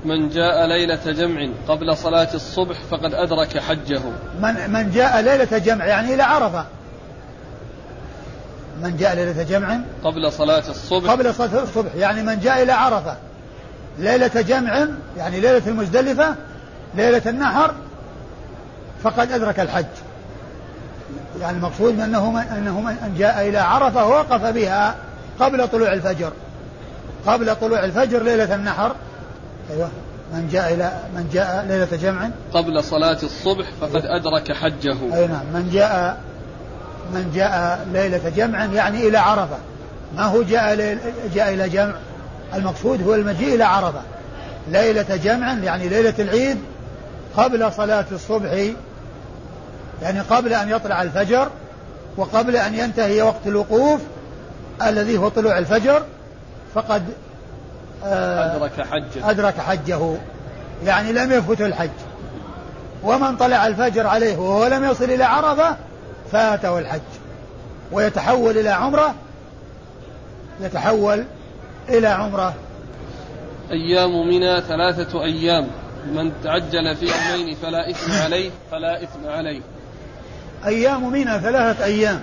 [0.05, 4.01] من جاء ليلة جمع قبل صلاة الصبح فقد أدرك حجه.
[4.43, 6.65] من من جاء ليلة جمع يعني إلى عرفة.
[8.83, 11.11] من جاء ليلة جمع قبل صلاة الصبح.
[11.11, 13.17] قبل صلاة الصبح يعني من جاء إلى عرفة.
[13.99, 16.35] ليلة جمع يعني ليلة المزدلفة
[16.95, 17.75] ليلة النحر
[19.03, 19.87] فقد أدرك الحج.
[21.41, 24.95] يعني المقصود أنه من أنه من جاء إلى عرفة ووقف بها
[25.41, 26.33] قبل طلوع الفجر.
[27.27, 28.95] قبل طلوع الفجر ليلة النحر.
[29.71, 29.89] أيوه.
[30.33, 32.31] من جاء إلى من جاء ليلة جمع.
[32.55, 34.97] قبل صلاة الصبح فقد أدرك حجه.
[35.15, 35.47] أي نعم.
[35.55, 36.21] من جاء
[37.13, 39.59] من جاء ليلة جمع يعني إلى عرفة.
[40.17, 40.99] ما هو جاء
[41.35, 41.95] جاء إلى جمع؟
[42.55, 44.01] المقصود هو المجيء إلى عرفة.
[44.69, 46.59] ليلة جمع يعني ليلة العيد
[47.37, 48.71] قبل صلاة الصبح.
[50.03, 51.49] يعني قبل أن يطلع الفجر
[52.17, 54.01] وقبل أن ينتهي وقت الوقوف
[54.83, 56.03] الذي هو طلوع الفجر.
[56.79, 57.03] فقد
[58.05, 59.31] آه، أدرك حجه.
[59.31, 60.17] أدرك حجه.
[60.85, 61.91] يعني لم يفته الحج.
[63.03, 65.77] ومن طلع الفجر عليه وهو لم يصل إلى عرفة
[66.33, 67.01] فاته الحج.
[67.93, 69.15] ويتحول إلى عمرة.
[70.61, 71.25] يتحول
[71.89, 72.55] إلى عمرة.
[73.71, 75.69] أيام منى ثلاثة أيام.
[76.15, 79.61] من تعجل في يومين فلا إثم عليه فلا إثم عليه.
[80.67, 82.21] أيام منى ثلاثة أيام.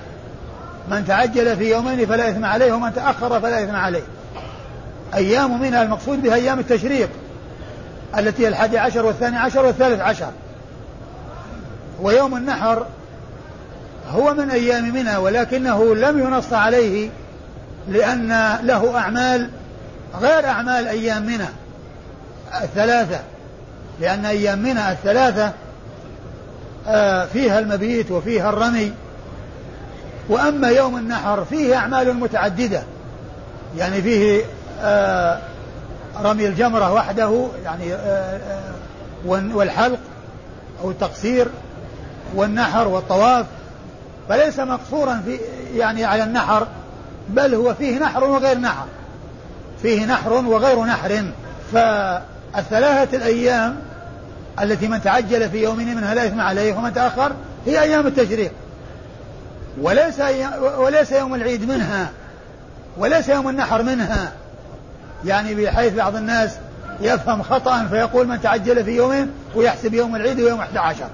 [0.87, 4.03] من تعجل في يومين فلا إثم عليه ومن تأخر فلا إثم عليه.
[5.13, 7.09] أيام منها المقصود بها أيام التشريق؟
[8.17, 10.31] التي هي الحادي عشر والثاني عشر والثالث عشر.
[12.01, 12.85] ويوم النحر
[14.11, 17.09] هو من أيام منى ولكنه لم ينص عليه
[17.87, 19.49] لأن له أعمال
[20.21, 21.47] غير أعمال أيام منى
[22.63, 23.19] الثلاثة.
[24.01, 25.51] لأن أيام منى الثلاثة
[26.87, 28.93] آه، فيها المبيت وفيها الرمي.
[30.29, 32.83] وأما يوم النحر فيه أعمال متعددة.
[33.77, 34.41] يعني فيه
[36.23, 38.39] رمي الجمرة وحده يعني آه،
[39.25, 39.99] والحلق
[40.83, 41.47] أو التقصير
[42.35, 43.45] والنحر والطواف.
[44.29, 45.39] فليس مقصورا في
[45.75, 46.67] يعني على النحر
[47.29, 48.85] بل هو فيه نحر وغير نحر.
[49.81, 51.25] فيه نحر وغير نحر.
[51.73, 53.79] فالثلاثة الأيام
[54.61, 57.31] التي من تعجل في يوم منها لا إثم عليه ومن تأخر
[57.65, 58.51] هي أيام التشريق.
[59.81, 60.21] وليس
[60.77, 62.11] وليس يوم العيد منها
[62.97, 64.31] وليس يوم النحر منها.
[65.25, 66.51] يعني بحيث بعض الناس
[67.01, 71.06] يفهم خطأ فيقول من تعجل في يومين ويحسب يوم العيد ويوم 11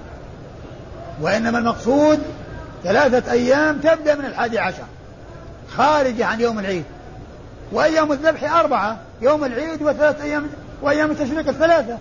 [1.20, 2.18] وإنما المقصود
[2.84, 4.84] ثلاثة أيام تبدأ من الحادي عشر
[5.76, 6.84] خارجة عن يوم العيد.
[7.72, 10.46] وأيام الذبح أربعة يوم العيد وثلاثة أيام
[10.82, 11.98] وأيام التشريق الثلاثة.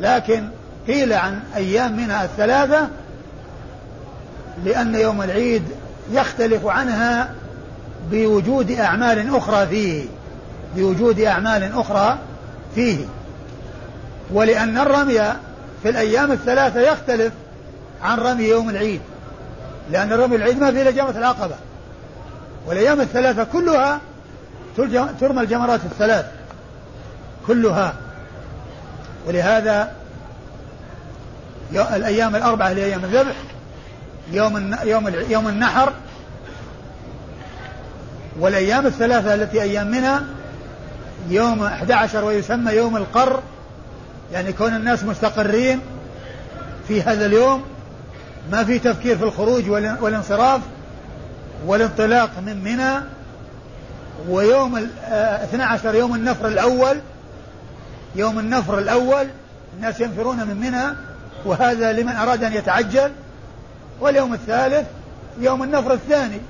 [0.00, 0.48] لكن
[0.86, 2.88] قيل عن أيام منها الثلاثة
[4.64, 5.62] لأن يوم العيد
[6.12, 7.34] يختلف عنها
[8.10, 10.04] بوجود أعمال أخرى فيه.
[10.76, 12.18] بوجود أعمال أخرى
[12.74, 13.04] فيه.
[14.30, 15.18] ولأن الرمي
[15.82, 17.32] في الأيام الثلاثة يختلف
[18.02, 19.00] عن رمي يوم العيد.
[19.90, 21.54] لأن رمي العيد ما فيه إلا جمرة العقبة.
[22.66, 24.00] والأيام الثلاثة كلها
[25.20, 26.26] ترمى الجمرات الثلاث.
[27.46, 27.94] كلها.
[29.26, 29.92] ولهذا
[31.72, 33.34] الأيام الأربعة اللي أيام الذبح
[34.32, 35.92] يوم يوم يوم النحر
[38.40, 40.24] والأيام الثلاثة التي أيام منها
[41.28, 43.42] يوم 11 ويسمى يوم القر
[44.32, 45.80] يعني كون الناس مستقرين
[46.88, 47.62] في هذا اليوم
[48.52, 50.60] ما في تفكير في الخروج والانصراف
[51.66, 53.00] والانطلاق من منى
[54.28, 57.00] ويوم ال 12 يوم النفر الأول
[58.16, 59.26] يوم النفر الأول
[59.76, 60.96] الناس ينفرون من منى
[61.44, 63.12] وهذا لمن أراد أن يتعجل
[64.00, 64.86] واليوم الثالث
[65.40, 66.40] يوم النفر الثاني.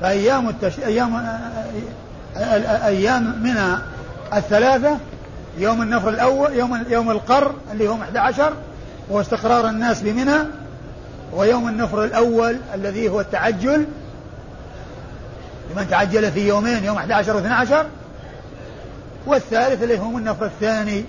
[0.00, 0.78] فأيام التش...
[0.78, 1.40] أيام
[2.36, 3.78] أيام منى
[4.34, 4.96] الثلاثة
[5.58, 8.52] يوم النفر الأول يوم يوم القر اللي هو 11
[9.08, 10.38] وهو استقرار الناس بمنى
[11.32, 13.86] ويوم النفر الأول الذي هو التعجل.
[15.70, 17.86] لمن تعجل في يومين يوم 11 و 12
[19.26, 21.04] والثالث اللي هو النفر الثاني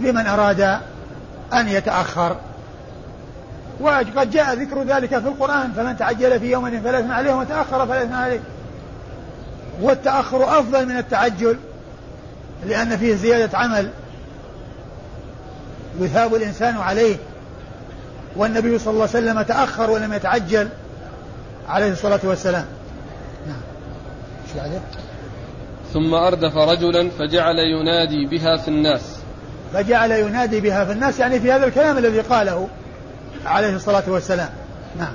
[0.00, 0.60] لمن أراد
[1.52, 2.36] أن يتأخر.
[3.80, 7.86] وقد جاء ذكر ذلك في القرآن فمن تعجل في يوم فلا إثم عليه ومن تأخر
[7.86, 8.40] فلا إثم عليه.
[9.80, 11.58] والتأخر أفضل من التعجل
[12.66, 13.90] لأن فيه زيادة عمل
[16.00, 17.16] يثاب الإنسان عليه.
[18.36, 20.68] والنبي صلى الله عليه وسلم تأخر ولم يتعجل
[21.68, 22.64] عليه الصلاة والسلام.
[23.46, 23.60] نعم.
[25.92, 29.02] ثم أردف رجلا فجعل ينادي بها في الناس.
[29.72, 32.68] فجعل ينادي بها في الناس يعني في هذا الكلام الذي قاله
[33.46, 34.50] عليه الصلاة والسلام.
[34.98, 35.12] نعم.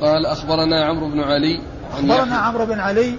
[0.00, 1.60] قال أخبرنا عمرو بن علي
[1.92, 3.14] أخبرنا عمرو بن علي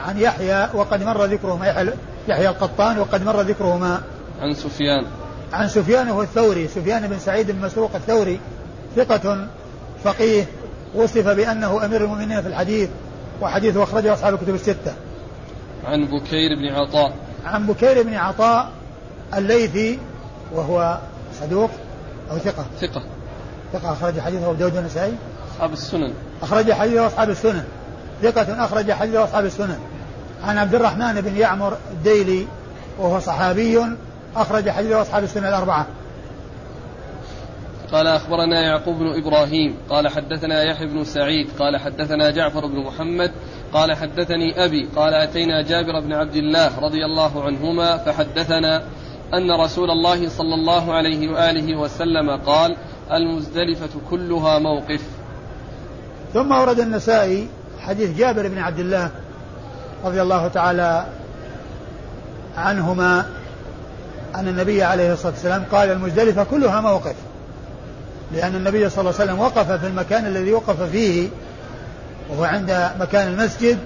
[0.00, 1.90] عن يحيى وقد مر ذكرهما يحيى,
[2.28, 4.02] يحيى القطان وقد مر ذكرهما.
[4.40, 5.06] عن سفيان.
[5.52, 8.40] عن سفيان هو الثوري سفيان بن سعيد بن مسروق الثوري
[8.96, 9.46] ثقة
[10.04, 10.44] فقيه
[10.94, 12.88] وصف بأنه أمير المؤمنين في الحديث
[13.40, 14.92] وحديثه أخرجه أصحاب الكتب الستة.
[15.84, 17.14] عن بكير بن عطاء.
[17.44, 18.70] عن بكير بن عطاء
[19.34, 19.98] الليثي
[20.52, 20.98] وهو
[21.40, 21.70] صدوق
[22.30, 22.64] أو ثقة.
[22.80, 23.02] ثقة.
[23.72, 25.14] ثقة أخرج حديثه أبو داود والنسائي.
[25.54, 26.12] أصحاب السنن.
[26.42, 27.64] أخرج حديثه أصحاب السنن.
[28.22, 29.78] ثقة أخرج حديثه أصحاب السنن.
[30.44, 32.46] عن عبد الرحمن بن يعمر الديلي
[32.98, 33.78] وهو صحابي
[34.36, 35.86] أخرج حديثه أصحاب السنن الأربعة.
[37.92, 43.32] قال أخبرنا يعقوب بن إبراهيم قال حدثنا يحيى بن سعيد قال حدثنا جعفر بن محمد
[43.72, 48.82] قال حدثني أبي قال أتينا جابر بن عبد الله رضي الله عنهما فحدثنا
[49.34, 52.76] أن رسول الله صلى الله عليه وآله وسلم قال
[53.12, 55.02] المزدلفة كلها موقف.
[56.34, 57.48] ثم ورد النسائي
[57.80, 59.10] حديث جابر بن عبد الله
[60.04, 61.06] رضي الله تعالى
[62.56, 63.26] عنهما
[64.34, 67.14] أن النبي عليه الصلاة والسلام قال المزدلفة كلها موقف.
[68.32, 71.28] لأن النبي صلى الله عليه وسلم وقف في المكان الذي وقف فيه
[72.30, 73.78] وهو عند مكان المسجد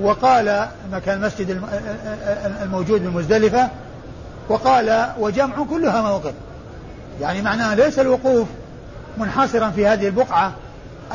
[0.00, 1.62] وقال مكان المسجد
[2.62, 3.68] الموجود بمزدلفة
[4.48, 6.32] وقال وجمع كلها موقف.
[7.20, 8.48] يعني معناه ليس الوقوف
[9.18, 10.52] منحصرا في هذه البقعة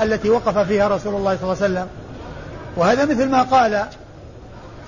[0.02, 1.88] التي وقف فيها رسول الله صلى الله عليه وسلم.
[2.78, 3.86] وهذا مثل ما قال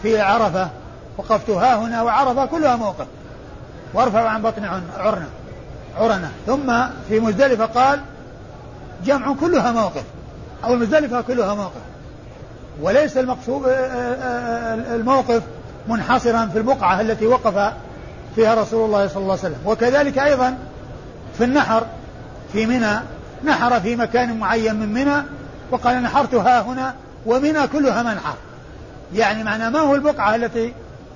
[0.01, 0.69] في عرفة
[1.17, 3.05] وقفت ها هنا وعرفة كلها موقف.
[3.93, 4.65] وارفع عن بطن
[4.97, 5.27] عرنة
[5.97, 6.73] عرنة ثم
[7.09, 7.99] في مزدلفة قال
[9.05, 10.03] جمع كلها موقف.
[10.63, 11.81] أو المزدلفة كلها موقف.
[12.81, 14.15] وليس المقصود آه، آه،
[14.73, 15.41] آه، الموقف
[15.87, 17.73] منحصرا في البقعة التي وقف
[18.35, 19.59] فيها رسول الله صلى الله عليه وسلم.
[19.65, 20.57] وكذلك أيضا
[21.37, 21.85] في النحر
[22.53, 22.99] في منى
[23.43, 25.23] نحر في مكان معين من منى
[25.71, 26.95] وقال نحرت ها هنا
[27.25, 28.35] ومنى كلها منحر.
[29.13, 30.73] يعني معنى ما هو البقعة التي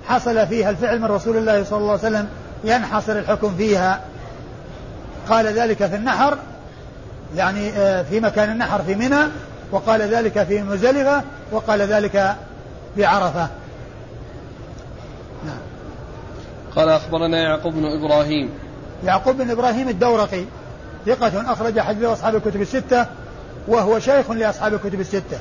[0.08, 2.28] حصل فيها الفعل من رسول الله صلى الله عليه وسلم
[2.64, 4.02] ينحصر الحكم فيها.
[5.30, 6.38] قال ذلك في النحر
[7.36, 9.22] يعني آه، في مكان النحر في منى
[9.72, 12.36] وقال ذلك في مزدلفة وقال ذلك
[12.96, 13.48] في عرفة
[15.46, 15.58] نعم.
[16.76, 18.50] قال أخبرنا يعقوب بن إبراهيم.
[19.04, 20.46] يعقوب بن إبراهيم الدورقي.
[21.06, 23.06] ثقة أخرج حديث أصحاب الكتب الستة
[23.68, 25.40] وهو شيخ لأصحاب الكتب الستة.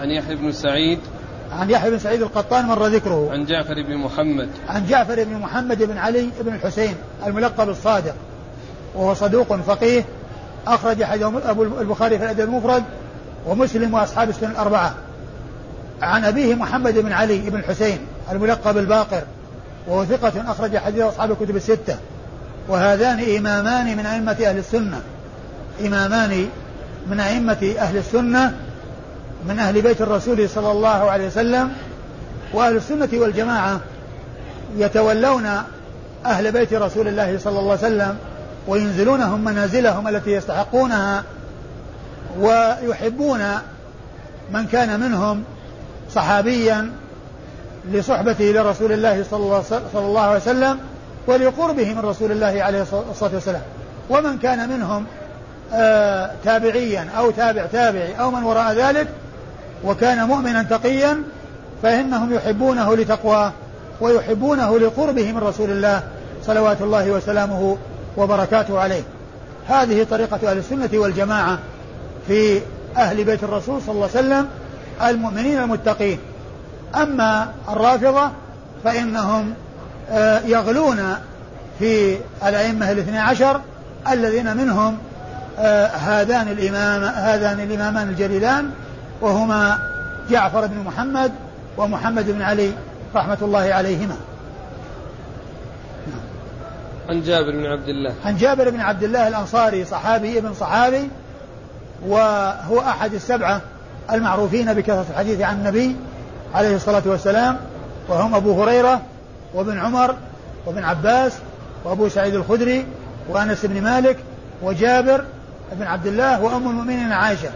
[0.00, 0.98] عن يحيى بن سعيد.
[1.52, 3.28] عن يحيى بن سعيد القطان مر ذكره.
[3.32, 4.48] عن جعفر بن محمد.
[4.68, 6.94] عن جعفر بن محمد بن علي بن الحسين
[7.26, 8.14] الملقب الصادق
[8.94, 10.04] وهو صدوق فقيه
[10.66, 12.82] أخرج حديث أبو البخاري في الأدب المفرد
[13.46, 14.94] ومسلم وأصحاب السنن الأربعة.
[16.02, 17.98] عن أبيه محمد بن علي بن الحسين
[18.30, 19.22] الملقب الباقر
[19.88, 21.96] وهو ثقة أخرج حديث أصحاب الكتب الستة.
[22.68, 25.00] وهذان إمامان من أئمة أهل السنة.
[25.80, 26.48] إمامان
[27.06, 28.54] من أئمة أهل السنة
[29.48, 31.72] من أهل بيت الرسول صلى الله عليه وسلم
[32.52, 33.80] وأهل السنة والجماعة
[34.76, 35.46] يتولون
[36.26, 38.16] أهل بيت رسول الله صلى الله عليه وسلم
[38.68, 41.24] وينزلونهم منازلهم التي يستحقونها
[42.40, 43.40] ويحبون
[44.52, 45.44] من كان منهم
[46.14, 46.90] صحابيا
[47.92, 49.62] لصحبته لرسول الله صلى
[49.94, 50.78] الله عليه وسلم
[51.26, 53.62] ولقربه من رسول الله عليه الصلاة والسلام.
[54.10, 55.04] ومن كان منهم
[55.72, 59.08] آه تابعيا أو تابع تابعي أو من وراء ذلك
[59.84, 61.22] وكان مؤمنا تقيا
[61.82, 63.52] فإنهم يحبونه لتقواه
[64.00, 66.02] ويحبونه لقربه من رسول الله
[66.46, 67.76] صلوات الله وسلامه
[68.16, 69.02] وبركاته عليه.
[69.68, 71.58] هذه طريقة أهل السنة والجماعة
[72.26, 72.60] في
[72.96, 74.48] أهل بيت الرسول صلى الله عليه وسلم
[75.02, 76.18] المؤمنين المتقين.
[76.94, 78.30] أما الرافضة
[78.84, 79.54] فإنهم
[80.44, 81.16] يغلون
[81.78, 82.16] في
[82.48, 83.60] الأئمة الاثني عشر
[84.12, 84.98] الذين منهم
[85.58, 88.70] آه، هذان الإمام هذان الإمامان الجليلان
[89.20, 89.78] وهما
[90.30, 91.32] جعفر بن محمد
[91.76, 92.72] ومحمد بن علي
[93.14, 94.16] رحمة الله عليهما.
[97.08, 98.14] عن جابر بن عبد الله.
[98.24, 101.08] عن جابر بن عبد الله الأنصاري صحابي ابن صحابي
[102.06, 103.60] وهو أحد السبعة
[104.12, 105.96] المعروفين بكثرة الحديث عن النبي
[106.54, 107.56] عليه الصلاة والسلام
[108.08, 109.00] وهم أبو هريرة
[109.54, 110.16] وابن عمر
[110.66, 111.32] وابن عباس
[111.84, 112.86] وأبو سعيد الخدري
[113.28, 114.16] وأنس بن مالك
[114.62, 115.24] وجابر
[115.72, 117.50] بن عبد الله وأم المؤمنين عائشة.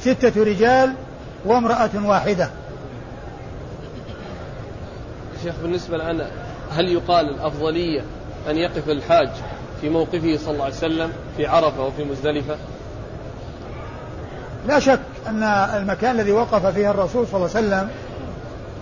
[0.00, 0.94] ستة رجال
[1.44, 2.50] وامرأة واحدة.
[5.42, 6.26] شيخ بالنسبة الآن
[6.72, 8.04] هل يقال الأفضلية
[8.50, 9.28] أن يقف الحاج
[9.80, 12.56] في موقفه صلى الله عليه وسلم في عرفة وفي مزدلفة؟
[14.68, 17.90] لا شك أن المكان الذي وقف فيه الرسول صلى الله عليه وسلم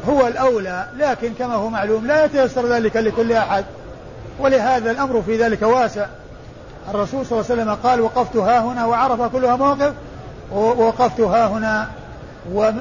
[0.08, 3.64] هو الأولى لكن كما هو معلوم لا يتيسر ذلك لكل أحد.
[4.40, 6.06] ولهذا الأمر في ذلك واسع.
[6.88, 9.92] الرسول صلى الله عليه وسلم قال وقفت ها هنا وعرف كلها موقف
[10.52, 11.90] ووقفت ها هنا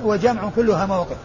[0.03, 1.17] وجمع كلها موقف.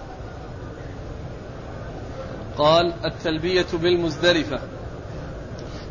[2.59, 4.59] قال التلبية بالمزدلفة.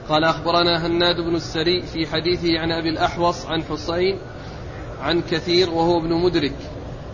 [0.09, 4.19] قال أخبرنا هناد بن السري في حديثه عن أبي الأحوص عن حسين
[5.03, 6.55] عن كثير وهو ابن مدرك.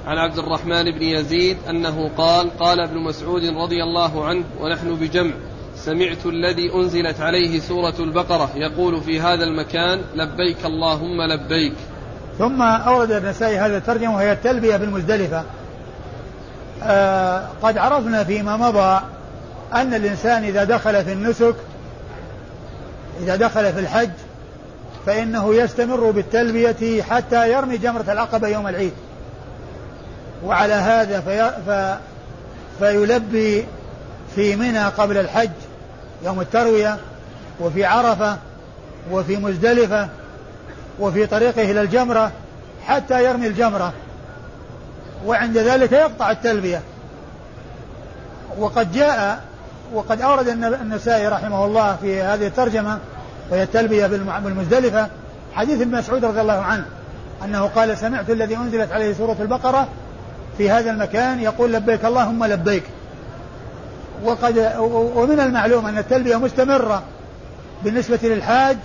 [0.08, 5.34] عن عبد الرحمن بن يزيد أنه قال قال ابن مسعود رضي الله عنه ونحن بجمع.
[5.76, 11.74] سمعت الذي أنزلت عليه سورة البقرة يقول في هذا المكان لبيك اللهم لبيك
[12.38, 15.44] ثم أورد النسائي هذا الترجمة وهي التلبية بالمزدلفة.
[16.84, 19.02] آه قد عرفنا فيما مضى
[19.74, 21.56] أن الإنسان إذا دخل في النسك
[23.22, 24.12] إذا دخل في الحج
[25.06, 28.94] فإنه يستمر بالتلبية حتى يرمي جمرة العقبة يوم العيد.
[30.46, 32.00] وعلى هذا في ف
[32.80, 33.66] فيلبي
[34.36, 35.50] في منى قبل الحج
[36.24, 36.98] يوم التروية
[37.60, 38.38] وفي عرفة
[39.12, 40.08] وفي مزدلفة
[41.00, 42.32] وفي طريقه إلى الجمرة
[42.88, 43.94] حتى يرمي الجمرة.
[45.26, 46.82] وعند ذلك يقطع التلبية.
[48.58, 49.44] وقد جاء
[49.94, 53.00] وقد أورد النسائي رحمه الله في هذه الترجمة
[53.50, 55.08] وهي التلبية بالمزدلفة
[55.54, 56.86] حديث ابن مسعود رضي الله عنه
[57.44, 59.88] أنه قال سمعت الذي أنزلت عليه سورة البقرة
[60.58, 62.84] في هذا المكان يقول لبيك اللهم لبيك.
[64.24, 64.74] وقد
[65.16, 67.04] ومن المعلوم أن التلبية مستمرة
[67.84, 68.78] بالنسبة للحاج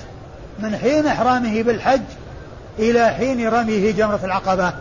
[0.59, 2.03] من حين إحرامه بالحج
[2.79, 4.73] إلى حين رميه جمرة العقبة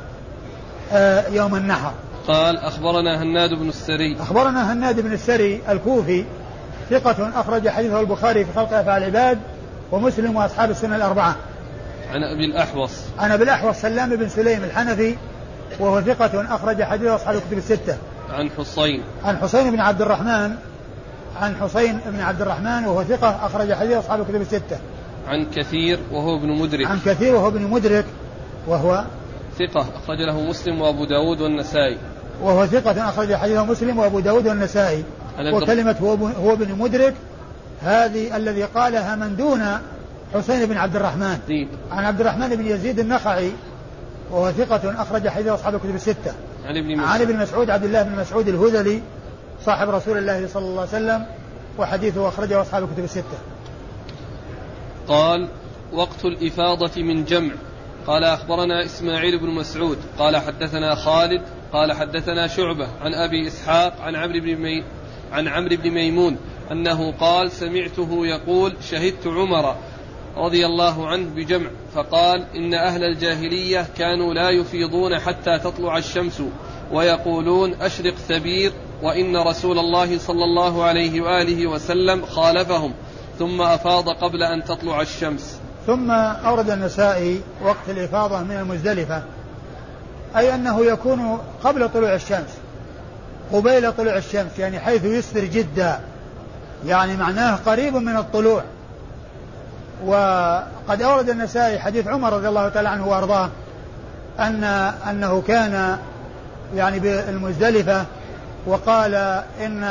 [0.93, 1.91] آه، يوم النحر.
[2.27, 4.17] قال أخبرنا هناد بن السري.
[4.19, 6.25] أخبرنا هناد بن السري الكوفي
[6.89, 9.39] ثقة أخرج حديثه البخاري في خلق أفعال العباد
[9.91, 11.35] ومسلم وأصحاب السنة الأربعة.
[12.13, 12.91] عن أبي الأحوص.
[13.19, 15.15] عن أبي الأحوص سلام بن سليم الحنفي
[15.79, 17.97] وهو ثقة أخرج حديث أصحاب الكتب الستة.
[18.29, 19.03] عن حصين.
[19.23, 20.55] عن حصين بن عبد الرحمن
[21.41, 24.77] عن حصين بن عبد الرحمن وهو ثقة أخرج حديث أصحاب الكتب الستة.
[25.27, 26.87] عن كثير وهو ابن مدرك.
[26.87, 28.05] عن كثير وهو ابن مدرك
[28.67, 29.03] وهو
[29.59, 31.97] ثقة أخرج له مسلم وأبو داود والنسائي.
[32.41, 35.03] وهو ثقة أخرج حديثه مسلم وأبو داود والنسائي.
[35.53, 37.13] وكلمة هو هو ابن مدرك
[37.81, 39.61] هذه الذي قالها من دون
[40.33, 41.37] حسين بن عبد الرحمن.
[41.47, 41.67] زيد.
[41.91, 43.51] عن عبد الرحمن بن يزيد النخعي
[44.31, 46.33] وهو ثقة أخرج حديث أصحاب الكتب الستة.
[46.65, 47.09] عن ابن مسعود.
[47.09, 49.01] عن ابن مسعود عبد الله بن مسعود الهذلي
[49.65, 51.25] صاحب رسول الله صلى الله عليه وسلم
[51.77, 53.37] وحديثه أخرجه أصحاب الكتب الستة.
[55.07, 55.47] قال
[55.93, 57.53] وقت الإفاضة من جمع.
[58.07, 59.97] قال أخبرنا إسماعيل بن مسعود.
[60.19, 61.41] قال حدثنا خالد.
[61.73, 64.83] قال حدثنا شعبة عن أبي إسحاق عن عمرو بن مي
[65.31, 66.37] عن عمرو بن ميمون
[66.71, 69.75] أنه قال سمعته يقول شهدت عمر.
[70.45, 76.41] رضي الله عنه بجمع فقال إن أهل الجاهلية كانوا لا يفيضون حتى تطلع الشمس
[76.91, 78.71] ويقولون أشرق ثبير
[79.03, 82.93] وإن رسول الله صلى الله عليه وآله وسلم خالفهم
[83.39, 85.59] ثم أفاض قبل أن تطلع الشمس.
[85.87, 89.23] ثم أورد النسائي وقت الإفاضة من المزدلفة
[90.37, 92.57] أي أنه يكون قبل طلوع الشمس
[93.53, 95.99] قبيل طلوع الشمس يعني حيث يسفر جدا
[96.85, 98.63] يعني معناه قريب من الطلوع.
[100.05, 103.49] وقد أورد النسائي حديث عمر رضي الله تعالى عنه وأرضاه
[104.39, 104.63] أن
[105.09, 105.97] أنه كان
[106.75, 108.05] يعني بالمزدلفة
[108.65, 109.15] وقال
[109.65, 109.83] إن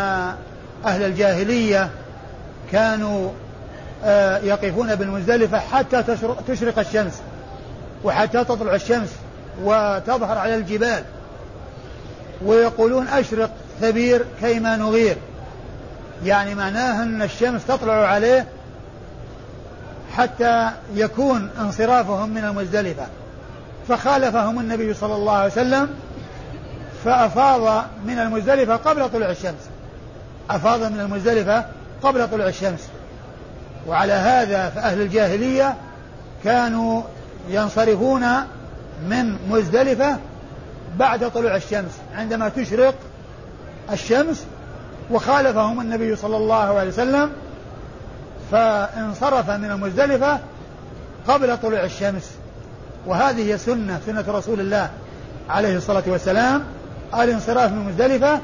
[0.84, 1.90] أهل الجاهلية
[2.72, 3.30] كانوا
[4.04, 6.02] آه، يقفون بالمزدلفة حتى
[6.48, 7.22] تشرق الشمس
[8.04, 9.09] وحتى تطلع الشمس
[9.62, 11.02] وتظهر على الجبال
[12.44, 13.50] ويقولون أشرق
[13.80, 15.16] ثبير كيما نغير
[16.24, 18.46] يعني معناه أن الشمس تطلع عليه
[20.17, 23.07] حتى يكون انصرافهم من المزدلفة.
[23.89, 25.89] فخالفهم النبي صلى الله عليه وسلم
[27.05, 29.69] فأفاض من المزدلفة قبل طلوع الشمس.
[30.51, 31.64] أفاض من المزدلفة
[32.03, 32.89] قبل طلوع الشمس.
[33.87, 35.75] وعلى هذا فأهل الجاهلية
[36.45, 37.03] كانوا
[37.49, 38.25] ينصرفون
[39.09, 40.17] من مزدلفة
[40.97, 42.95] بعد طلوع الشمس عندما تشرق
[43.93, 44.45] الشمس
[45.11, 47.33] وخالفهم النبي صلى الله عليه وسلم
[48.53, 50.38] فانصرف من المزدلفة
[51.28, 52.30] قبل طلوع الشمس.
[53.07, 54.90] وهذه سنة سنة رسول الله
[55.49, 56.64] عليه الصلاة والسلام.
[57.14, 58.40] الانصراف من مزدلفة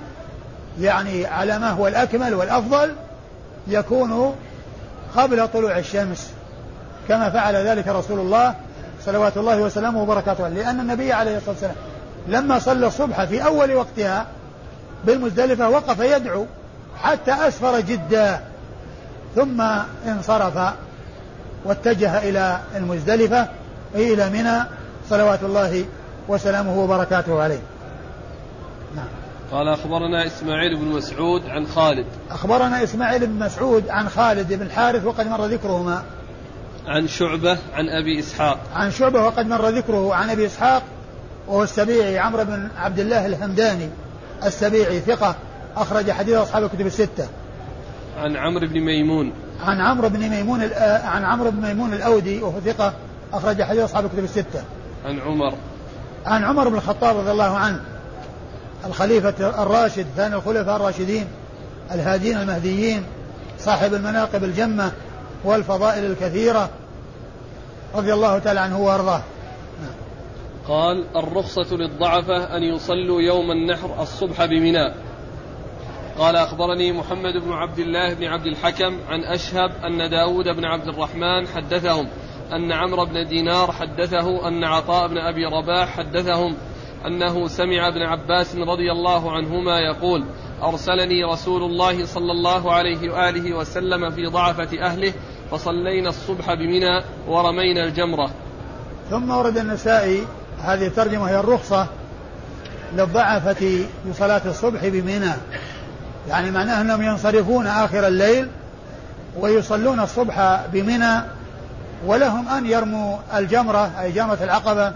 [0.80, 2.92] يعني على ما هو الأكمل والأفضل
[3.66, 4.34] يكون
[5.16, 6.30] قبل طلوع الشمس.
[7.08, 8.54] كما فعل ذلك رسول الله
[9.06, 11.74] صلوات الله وسلامه وبركاته لأن النبي عليه الصلاة والسلام
[12.28, 14.26] لما صلى الصبح في أول وقتها
[15.04, 16.46] بالمزدلفة وقف يدعو
[17.02, 18.40] حتى أسفر جدا.
[19.34, 19.60] ثم
[20.06, 20.74] انصرف
[21.64, 23.48] واتجه إلى المزدلفة
[23.94, 24.64] أي إلى منى
[25.10, 25.84] صلوات الله
[26.28, 27.60] وسلامه وبركاته عليه.
[28.96, 29.06] نعم.
[29.52, 32.06] قال أخبرنا إسماعيل بن مسعود عن خالد.
[32.30, 36.02] أخبرنا إسماعيل بن مسعود عن خالد بن الحارث وقد مر ذكرهما.
[36.86, 38.58] عن شعبة عن أبي إسحاق.
[38.74, 40.82] عن شعبة وقد مر ذكره عن أبي إسحاق
[41.48, 43.88] وهو السبيعي عمرو بن عبد الله الهمداني
[44.44, 45.34] السبيعي ثقة
[45.76, 47.28] أخرج حديث أصحاب الكتب الستة.
[48.18, 49.32] عن عمرو بن ميمون.
[49.60, 52.92] عن عمرو بن ميمون آه، عن عمرو بن ميمون الأودي وهو ثقة
[53.32, 54.64] أخرج حديث أصحاب الكتب الستة.
[55.04, 55.54] عن عمر.
[56.26, 57.80] عن عمر بن الخطاب رضي الله عنه
[58.86, 61.26] الخليفة الراشد ثاني الخلفاء الراشدين
[61.92, 63.04] الهادين المهديين
[63.58, 64.92] صاحب المناقب الجمة
[65.44, 66.70] والفضائل الكثيرة
[67.94, 69.22] رضي الله تعالى عنه وأرضاه.
[70.68, 74.92] قال الرخصة للضعفة أن يصلوا يوم النحر الصبح بمنى.
[76.18, 80.88] قال أخبرني محمد بن عبد الله بن عبد الحكم عن أشهب أن داود بن عبد
[80.88, 82.08] الرحمن حدثهم
[82.52, 86.56] أن عمرو بن دينار حدثه أن عطاء بن أبي رباح حدثهم
[87.06, 90.24] أنه سمع ابن عباس رضي الله عنهما يقول
[90.62, 95.12] أرسلني رسول الله صلى الله عليه وآله وسلم في ضعفة أهله
[95.50, 98.30] فصلينا الصبح بمنى ورمينا الجمرة.
[99.10, 100.26] ثم ورد النسائي
[100.60, 101.86] هذه الترجمة هي الرخصة
[102.92, 105.32] للضعفة بصلاة الصبح بمنى.
[106.28, 108.48] يعني معناه أنهم ينصرفون آخر الليل
[109.40, 111.20] ويصلون الصبح بمنى
[112.06, 114.92] ولهم أن يرموا الجمرة أي جمرة العقبة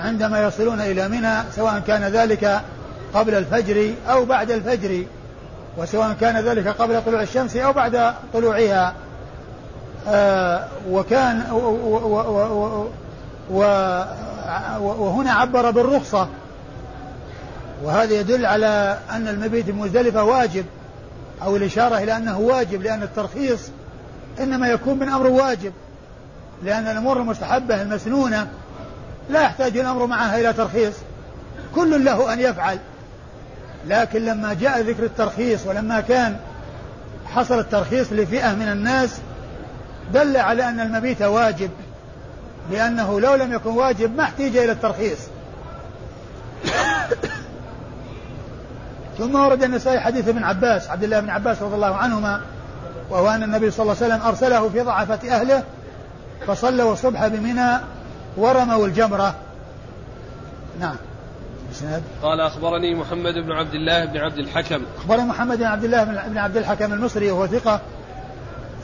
[0.00, 2.60] عندما يصلون إلى منى سواء كان ذلك
[3.14, 5.04] قبل الفجر أو بعد الفجر
[5.76, 8.94] وسواء كان ذلك قبل طلوع الشمس أو بعد طلوعها
[10.08, 12.86] آه وكان و و
[13.50, 13.62] و
[14.80, 16.28] وهنا عبر بالرخصة
[17.82, 20.64] وهذا يدل على أن المبيت بمزدلفة واجب
[21.42, 23.60] أو الإشارة إلى أنه واجب لأن الترخيص
[24.40, 25.72] إنما يكون من أمر واجب
[26.62, 28.48] لأن الأمور المستحبة المسنونة
[29.30, 30.94] لا يحتاج الأمر معها إلى ترخيص
[31.74, 32.78] كل له أن يفعل.
[33.86, 36.36] لكن لما جاء ذكر الترخيص ولما كان
[37.26, 39.18] حصل الترخيص لفئة من الناس
[40.12, 41.70] دل على أن المبيت واجب
[42.70, 45.18] لأنه لو لم يكن واجب ما احتيج إلى الترخيص.
[49.18, 52.40] ثم ورد النسائي حديث ابن عباس عبد الله بن عباس رضي الله عنهما
[53.10, 55.62] وهو أن النبي صلى الله عليه وسلم أرسله في ضعفة أهله
[56.46, 57.78] فصلوا الصبح بمنى
[58.36, 59.34] ورموا الجمرة.
[60.80, 60.96] نعم.
[62.22, 64.82] قال أخبرني محمد بن عبد الله بن عبد الحكم.
[64.98, 67.80] أخبرني محمد بن عبد الله بن عبد الحكم المصري وهو ثقة.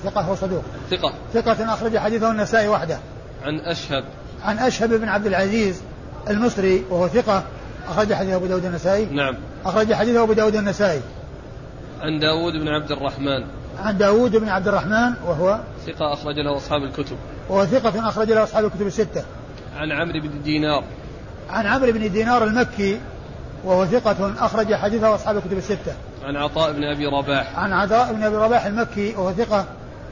[0.05, 0.62] ثقة هو صدوق.
[0.91, 1.12] ثقة.
[1.35, 2.99] ثقة أخرج حديثه النسائي وحده.
[3.45, 4.05] عن أشهب.
[4.45, 5.82] عن أشهب بن عبد العزيز
[6.30, 7.43] المصري وهو ثقة.
[7.89, 9.35] أخرج حديثه أبو داود النسائي نعم
[9.66, 11.01] أخرج حديثه أبو داود النسائي
[12.01, 13.45] عن داود بن عبد الرحمن
[13.78, 17.16] عن داود بن عبد الرحمن وهو ثقة أخرج له أصحاب الكتب
[17.49, 19.24] وهو ثقة أخرج له أصحاب الكتب الستة
[19.76, 20.85] عن عمرو بن دينار
[21.51, 23.01] عن عمرو بن دينار المكي
[23.64, 25.93] وهو ثقة أخرج حديثه أصحاب الكتب الستة.
[26.24, 27.59] عن عطاء بن أبي رباح.
[27.59, 29.64] عن عطاء بن أبي رباح المكي وهو ثقة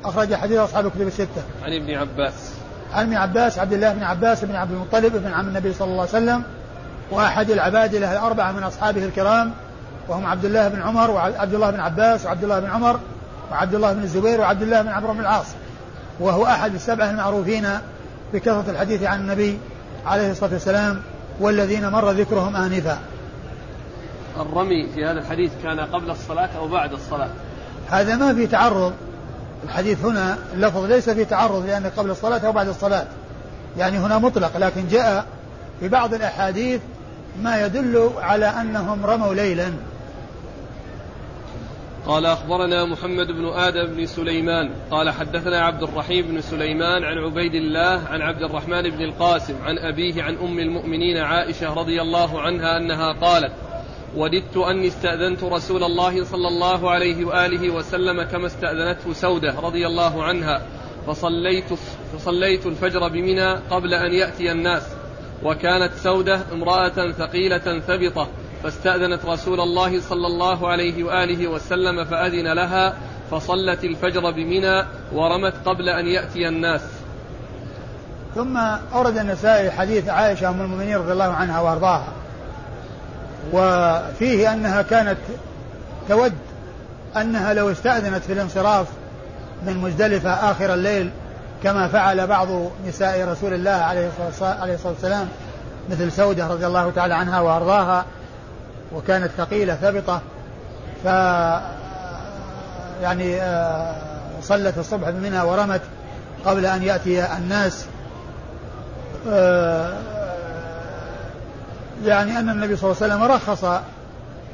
[0.05, 1.43] أخرج حديثه أصحاب الكتب الستة.
[1.63, 2.55] عن ابن عباس.
[2.93, 6.01] عن ابن عباس عبد الله بن عباس بن عبد المطلب بن عم النبي صلى الله
[6.01, 6.43] عليه وسلم
[7.13, 9.53] وأحد العبادلة الأربعة من أصحابه الكرام
[10.09, 13.01] وهم عبد الله بن عمر وعبد الله بن عباس وعبد الله بن عمر
[13.51, 15.47] وعبد الله بن الزبير وعبد الله بن عمرو بن العاص
[16.21, 17.69] وهو أحد السبعة المعروفين
[18.33, 19.59] بكثرة الحديث عن النبي
[20.07, 21.03] عليه الصلاة والسلام
[21.41, 22.99] والذين مر ذكرهم آنفا.
[24.41, 27.29] الرمي في هذا الحديث كان قبل الصلاة أو بعد الصلاة؟
[27.91, 28.93] هذا ما في تعرض
[29.65, 33.05] الحديث هنا اللفظ ليس في تعرض لأن قبل الصلاة أو بعد الصلاة
[33.79, 35.27] يعني هنا مطلق لكن جاء
[35.81, 36.81] في بعض الأحاديث
[37.41, 39.73] ما يدل على أنهم رموا ليلا.
[42.07, 44.71] قال أخبرنا محمد بن آدم بن سليمان.
[44.91, 49.79] قال حدثنا عبد الرحيم بن سليمان عن عبيد الله عن عبد الرحمن بن القاسم عن
[49.79, 53.53] أبيه عن أم المؤمنين عائشة رضي الله عنها أنها قالت
[54.17, 60.25] وددت أني استأذنت رسول الله صلى الله عليه وآله وسلم كما استأذنته سودة رضي الله
[60.25, 60.63] عنها
[61.07, 61.73] فصليت,
[62.13, 64.83] فصليت الفجر بمنى قبل أن يأتي الناس.
[65.45, 68.29] وكانت سودة امرأة ثقيلة ثبطة
[68.63, 72.95] فاستأذنت رسول الله صلى الله عليه وآله وسلم فأذن لها
[73.31, 76.81] فصلت الفجر بمنى ورمت قبل أن يأتي الناس.
[78.35, 78.57] ثم
[78.95, 82.13] أورد النسائي حديث عائشة أم المؤمنين رضي الله عنها وأرضاها
[83.53, 85.19] وفيه أنها كانت
[86.09, 86.33] تود
[87.17, 88.87] أنها لو استأذنت في الانصراف
[89.67, 91.11] من مزدلفة آخر الليل
[91.63, 92.49] كما فعل بعض
[92.87, 95.29] نساء رسول الله عليه الصلاة والسلام
[95.91, 98.05] مثل سودة رضي الله تعالى عنها وأرضاها
[98.95, 100.21] وكانت ثقيلة ثبطة
[101.05, 101.07] ف
[103.03, 103.95] يعني آه،
[104.43, 105.81] صلت الصبح بمنى ورمت
[106.45, 107.87] قبل أن يأتي الناس.
[109.29, 109.93] آه،
[112.05, 113.81] يعني أن النبي صلى الله عليه وسلم رخص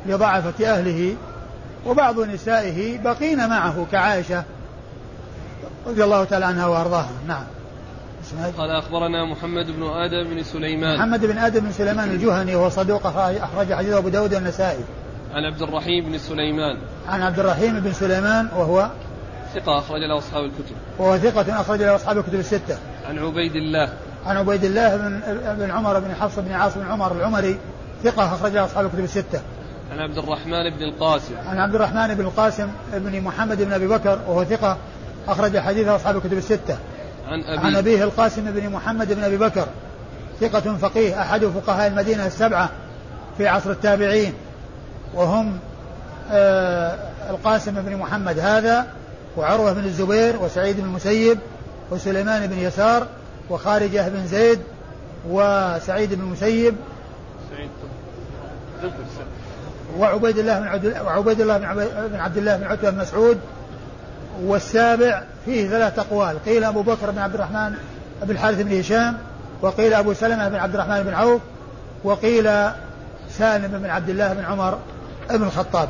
[0.07, 1.15] لضعفة أهله
[1.87, 4.43] وبعض نسائه بقين معه كعائشة.
[5.87, 7.11] رضي الله تعالى عنها وأرضاها.
[7.27, 7.45] نعم.
[8.59, 10.99] قال أخبرنا محمد بن آدم بن سليمان.
[10.99, 14.85] محمد بن آدم بن سليمان الجهني وهو صدوق أخرج حديثه أبو داود والنسائي.
[15.35, 16.79] عن عبد الرحيم بن سليمان.
[17.09, 18.91] عن عبد الرحيم بن سليمان وهو
[19.55, 20.77] ثقة أخرج له أصحاب الكتب.
[20.99, 22.79] وهو ثقة أخرج له أصحاب الكتب الستة.
[23.09, 23.93] عن عبيد الله.
[24.27, 25.21] عن عبيد الله بن
[25.59, 27.59] بن عمر بن حفص بن عاصم بن عمر العمري.
[28.05, 29.41] ثقة أخرج له أصحاب الكتب الستة.
[29.93, 31.35] عن عبد الرحمن بن القاسم.
[31.47, 34.77] عن عبد الرحمن بن القاسم بن محمد بن أبي بكر وهو ثقة
[35.29, 36.79] أخرج حديثه أصحاب الكتب الستة.
[37.29, 39.67] عن أبيه عن أبيه القاسم بن محمد بن أبي بكر
[40.41, 42.71] ثقة فقيه أحد فقهاء المدينة السبعة
[43.39, 44.33] في عصر التابعين.
[45.15, 45.59] وهم
[46.33, 46.99] آه
[47.31, 48.87] القاسم بن محمد هذا
[49.37, 51.39] وعروة بن الزبير وسعيد بن المسيب
[51.91, 53.07] وسليمان بن يسار
[53.51, 54.61] وخارجة بن زيد
[55.29, 56.75] وسعيد بن المسيب
[59.99, 61.59] وعبيد الله بن عبد وعبيد الله
[62.09, 63.39] بن عبد الله بن عتبة بن مسعود
[64.43, 67.75] والسابع فيه ثلاث أقوال قيل أبو بكر بن عبد الرحمن
[68.23, 69.17] بن الحارث بن هشام
[69.63, 71.41] وقيل أبو سلمة بن عبد الرحمن بن عوف
[72.05, 72.51] وقيل
[73.31, 74.79] سالم بن عبد الله بن عمر
[75.31, 75.89] بن الخطاب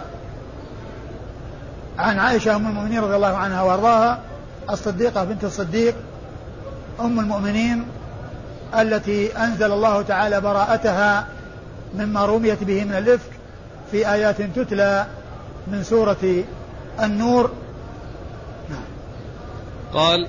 [1.99, 4.19] عن عائشة أم المؤمنين رضي الله عنها وأرضاها
[4.71, 5.95] الصديقة بنت الصديق
[7.01, 7.85] أم المؤمنين
[8.79, 11.27] التي أنزل الله تعالى براءتها
[11.95, 13.31] مما رميت به من الإفك
[13.91, 15.07] في آيات تتلى
[15.67, 16.45] من سورة
[17.03, 17.51] النور.
[19.95, 20.27] قال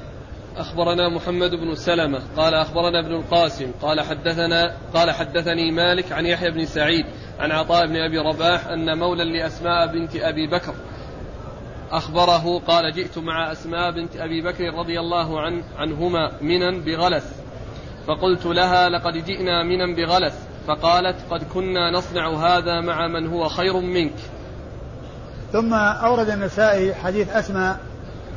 [0.57, 6.51] أخبرنا محمد بن سلمة قال أخبرنا ابن القاسم قال حدثنا قال حدثني مالك عن يحيى
[6.51, 7.05] بن سعيد
[7.39, 10.74] عن عطاء بن أبي رباح أن مولا لأسماء بنت أبي بكر
[11.91, 17.26] أخبره قال جئت مع أسماء بنت أبي بكر رضي الله عن عنهما منا بغلس
[18.07, 20.34] فقلت لها لقد جئنا منا بغلس
[20.68, 24.14] فقالت قد كنا نصنع هذا مع من هو خير منك.
[25.51, 27.89] ثم أورد النسائي حديث أسماء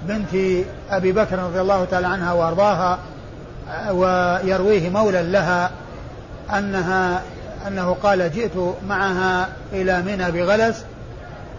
[0.08, 2.98] بنت أبي بكر رضي الله تعالى عنها وأرضاها
[3.90, 5.70] ويرويه مولى لها
[6.58, 7.22] أنها
[7.66, 10.84] أنه قال جئت معها إلى منى بغلس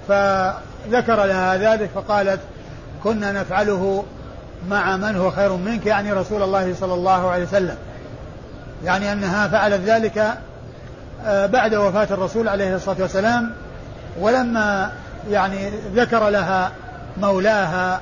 [0.08, 2.40] فذكر لها ذلك فقالت
[3.04, 4.04] كنا نفعله
[4.70, 7.76] مع من هو خير منك يعني رسول الله صلى الله عليه وسلم.
[8.84, 10.38] يعني أنها فعلت ذلك
[11.26, 13.52] آه، بعد وفاة الرسول عليه الصلاة والسلام
[14.20, 14.92] ولما
[15.30, 16.72] يعني ذكر لها
[17.22, 18.02] مولاها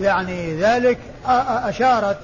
[0.00, 0.98] يعني ذلك
[1.64, 2.16] أشارت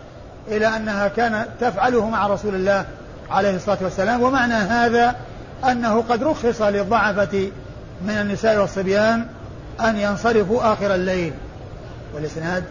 [0.48, 2.84] إلى أنها كانت تفعله مع رسول الله
[3.30, 5.16] عليه الصلاة والسلام ومعنى هذا
[5.64, 7.50] أنه قد رخص للضعفة
[8.04, 9.26] من النساء والصبيان
[9.80, 11.32] أن ينصرفوا آخر الليل.
[12.14, 12.64] والإسناد؟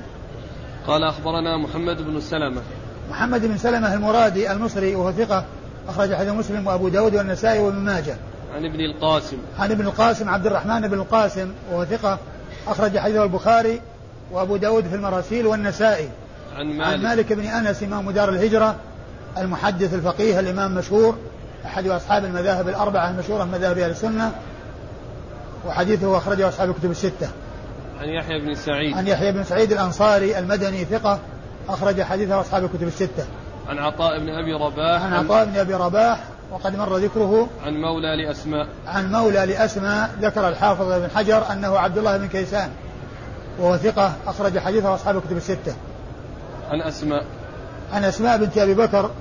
[0.87, 2.61] قال أخبرنا محمد بن سلمة.
[3.09, 5.45] محمد بن سلمة المرادي المصري وهو ثقة
[5.89, 8.15] أخرج حديث مسلم وأبو داود والنسائي وابن ماجه.
[8.55, 9.37] عن ابن القاسم.
[9.59, 12.19] عن ابن القاسم عبد الرحمن بن القاسم وهو ثقة
[12.67, 13.81] أخرج حديثه البخاري
[14.31, 16.09] وأبو داود في المراسيل والنسائي.
[16.55, 17.33] عن مالك, عن مالك.
[17.33, 18.75] بن أنس إمام دار الهجرة
[19.37, 21.15] المحدث الفقيه الإمام مشهور
[21.65, 24.31] أحد أصحاب المذاهب الأربعة المشهورة من مذاهب أهل السنة
[25.67, 27.29] وحديثه أخرجه أصحاب الكتب الستة.
[27.99, 28.97] عن يحيى بن سعيد.
[28.97, 31.19] عن يحيى بن سعيد الأنصاري المدني ثقة
[31.69, 33.25] أخرج حديثه أصحاب الكتب الستة.
[33.67, 35.03] عن عطاء بن أبي رباح.
[35.03, 36.19] عن عطاء بن أبي رباح
[36.51, 37.47] وقد مر ذكره.
[37.65, 38.67] عن مولى لأسماء.
[38.87, 42.69] عن مولى لأسماء ذكر الحافظ بن حجر أنه عبد الله بن كيسان.
[43.59, 45.75] وهو ثقة أخرج حديثه أصحاب الكتب الستة.
[46.69, 47.25] عن أسماء.
[47.93, 49.11] عن أسماء بنت أبي بكر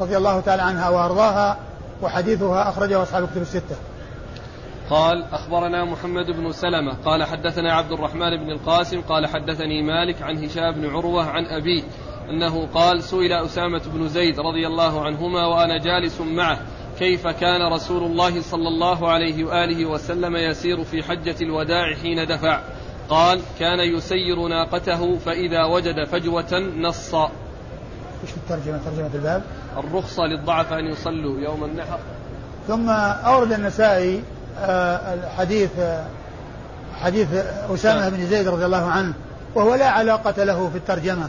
[0.00, 1.58] رضي الله تعالى عنها وأرضاها
[2.02, 3.76] وحديثها أخرجه أصحاب الكتب الستة.
[4.90, 6.96] قال أخبرنا محمد بن سلمة.
[7.04, 9.00] قال حدثنا عبد الرحمن بن القاسم.
[9.00, 11.82] قال حدثني مالك عن هشام بن عروة عن أبيه
[12.30, 16.58] أنه قال سئل أسامة بن زيد رضي الله عنهما وأنا جالس معه
[16.98, 22.60] كيف كان رسول الله صلى الله عليه وآله وسلم يسير في حجة الوداع حين دفع؟
[23.10, 27.14] قال كان يسير ناقته فإذا وجد فجوة نص.
[27.14, 29.42] إيش الترجمة؟ ترجمة الباب؟
[29.76, 31.98] الرخصة للضعف أن يصلوا يوم النحر.
[32.68, 34.22] ثم أورد النسائي
[34.58, 36.04] آه، حديث آه،
[37.00, 37.28] حديث
[37.74, 39.14] أسامة بن زيد رضي الله عنه
[39.54, 41.28] وهو لا علاقة له في الترجمة.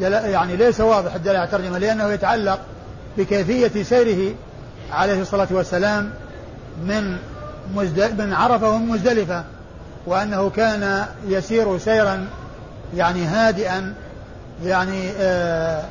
[0.00, 2.60] يعني ليس واضح الدلالة على الترجمة لأنه يتعلق
[3.18, 4.34] بكيفية سيره
[4.92, 6.10] عليه الصلاة والسلام
[6.84, 7.16] من
[8.18, 9.44] من عرفة ومن مزدلفة.
[10.08, 12.26] وأنه كان يسير سيرا
[12.96, 13.94] يعني هادئا
[14.64, 15.84] يعني آه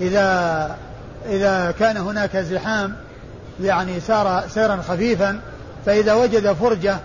[0.00, 0.76] إذا
[1.26, 2.96] إذا كان هناك زحام
[3.62, 5.40] يعني سار سيرا خفيفا
[5.86, 6.96] فإذا وجد فرجة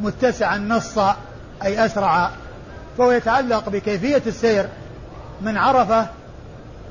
[0.00, 0.98] متسعا نص
[1.62, 2.30] أي أسرع
[2.98, 4.68] فهو يتعلق بكيفية السير
[5.40, 6.06] من عرفة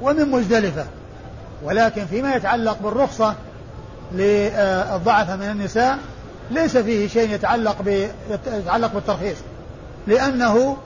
[0.02, 0.86] ومن مزدلفة.
[1.64, 3.36] ولكن فيما يتعلق بالرخصة
[4.12, 5.98] للضعف من النساء
[6.52, 8.06] ليس فيه شيء يتعلق
[8.48, 9.38] يتعلق بالترخيص.
[10.08, 10.78] لأنه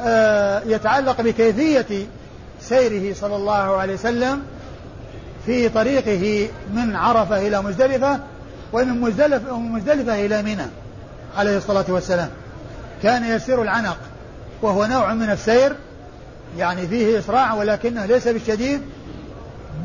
[0.00, 2.06] آه، يتعلق بكيفية
[2.60, 4.42] سيره صلى الله عليه وسلم
[5.46, 8.20] في طريقه من عرفة إلى مزدلفة
[8.72, 10.66] ومن مزدلفة, مزدلفة إلى منى
[11.36, 12.30] عليه الصلاة والسلام.
[13.02, 13.96] كان يسير العنق
[14.62, 15.76] وهو نوع من السير
[16.58, 18.80] يعني فيه إسراع ولكنه ليس بالشديد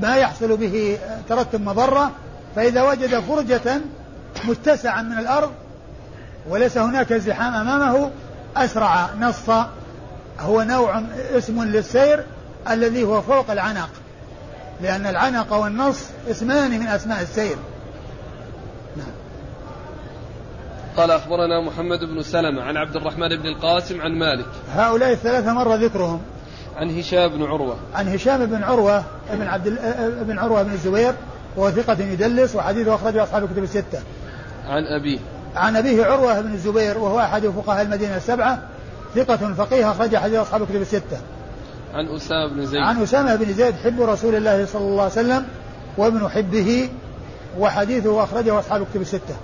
[0.02, 0.98] ما يحصل به
[1.30, 2.12] ترتب مضرة
[2.56, 3.82] فإذا وجد فرجة
[4.46, 5.52] متسعا من الأرض
[6.50, 8.12] وليس هناك ازدحام أمامه.
[8.58, 9.50] أسرع نص
[10.40, 11.02] هو نوع
[11.38, 12.24] اسم للسير
[12.70, 13.90] الذي هو فوق العنق
[14.82, 17.58] لأن العنق والنص اسمان من أسماء السير.
[18.98, 19.08] نعم.
[20.98, 24.46] قال أخبرنا محمد بن سلمة عن عبد الرحمن بن القاسم عن مالك.
[24.76, 26.22] هؤلاء الثلاثة مر ذكرهم.
[26.78, 27.78] عن هشام بن عروة.
[27.96, 29.68] عن هشام بن عروة ابن عبد
[30.22, 31.14] ابن عروة بن الزبير
[31.56, 34.00] وهو ثقة يدلس وحديثه أخرجه أصحاب الكتب الستة.
[34.68, 35.20] عن أبيه.
[35.56, 38.60] عن أبيه عروة بن الزبير وهو أحد فقهاء المدينة السبعة
[39.16, 41.18] ثقة فقيه أخرج حديث أصحاب الكتب الستة.
[41.94, 42.82] عن أسامة بن زيد.
[42.82, 45.46] عن أسامة بن زيد حب رسول الله صلى الله عليه وسلم
[45.98, 46.90] وابن حبه
[47.60, 49.36] وحديثه أخرجه أصحاب الكتب الستة.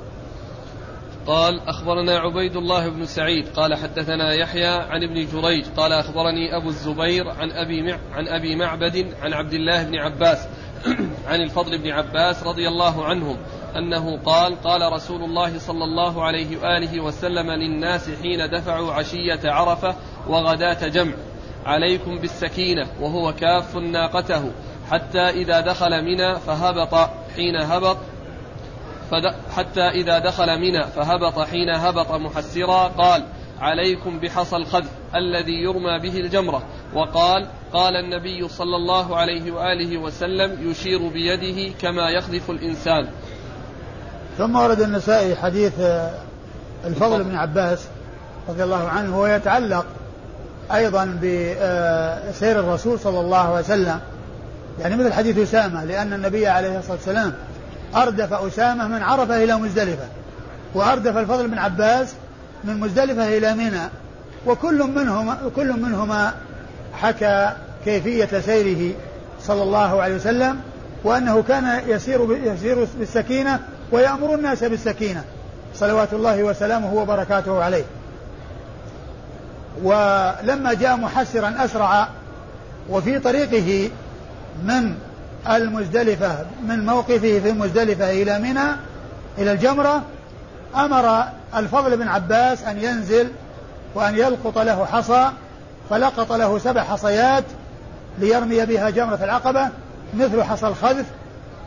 [1.27, 6.69] قال أخبرنا عبيد الله بن سعيد قال حدثنا يحيى عن ابن جريج قال أخبرني أبو
[6.69, 10.47] الزبير عن أبي مع عن أبي معبد عن عبد الله بن عباس
[11.29, 13.37] عن الفضل بن عباس رضي الله عنهم
[13.77, 19.95] أنه قال قال رسول الله صلى الله عليه وآله وسلم للناس حين دفعوا عشية عرفة
[20.27, 21.13] وغداة جمع
[21.65, 24.51] عليكم بالسكينة وهو كاف ناقته
[24.91, 27.97] حتى إذا دخل منى فهبط حين هبط
[29.55, 33.25] حتى إذا دخل منى فهبط حين هبط محسرا قال
[33.59, 36.63] عليكم بحصى الخذف الذي يرمى به الجمرة
[36.93, 43.07] وقال قال النبي صلى الله عليه وآله وسلم يشير بيده كما يخذف الإنسان.
[44.37, 45.73] ثم ورد النسائي حديث
[46.85, 47.87] الفضل بن عباس
[48.49, 49.85] رضي الله عنه هو يتعلق
[50.73, 53.99] أيضا بسير الرسول صلى الله عليه وسلم.
[54.81, 57.33] يعني مثل حديث أسامة لأن النبي عليه الصلاة والسلام
[57.95, 60.07] أردف أسامة من عرفة إلى مزدلفة
[60.73, 62.13] وأردف الفضل بن عباس
[62.63, 63.89] من مزدلفة إلى منى
[64.45, 66.33] وكل منهما كل منهما
[66.93, 67.51] حكى
[67.85, 68.95] كيفية سيره
[69.41, 70.59] صلى الله عليه وسلم
[71.03, 73.59] وأنه كان يسير يسير بالسكينة
[73.91, 75.23] ويأمر الناس بالسكينة.
[75.75, 77.83] صلوات الله وسلامه وبركاته عليه.
[79.83, 82.07] ولما جاء محسرا أسرع
[82.89, 83.89] وفي طريقه
[84.63, 84.95] من
[85.49, 88.75] المزدلفة من موقفه في المزدلفة إلى منى
[89.37, 90.01] إلى الجمرة
[90.75, 91.23] أمر
[91.55, 93.27] الفضل بن عباس أن ينزل
[93.95, 95.31] وأن يلقط له حصى
[95.89, 97.43] فلقط له سبع حصيات
[98.19, 99.69] ليرمي بها جمرة العقبة
[100.13, 101.05] مثل حصى الخذف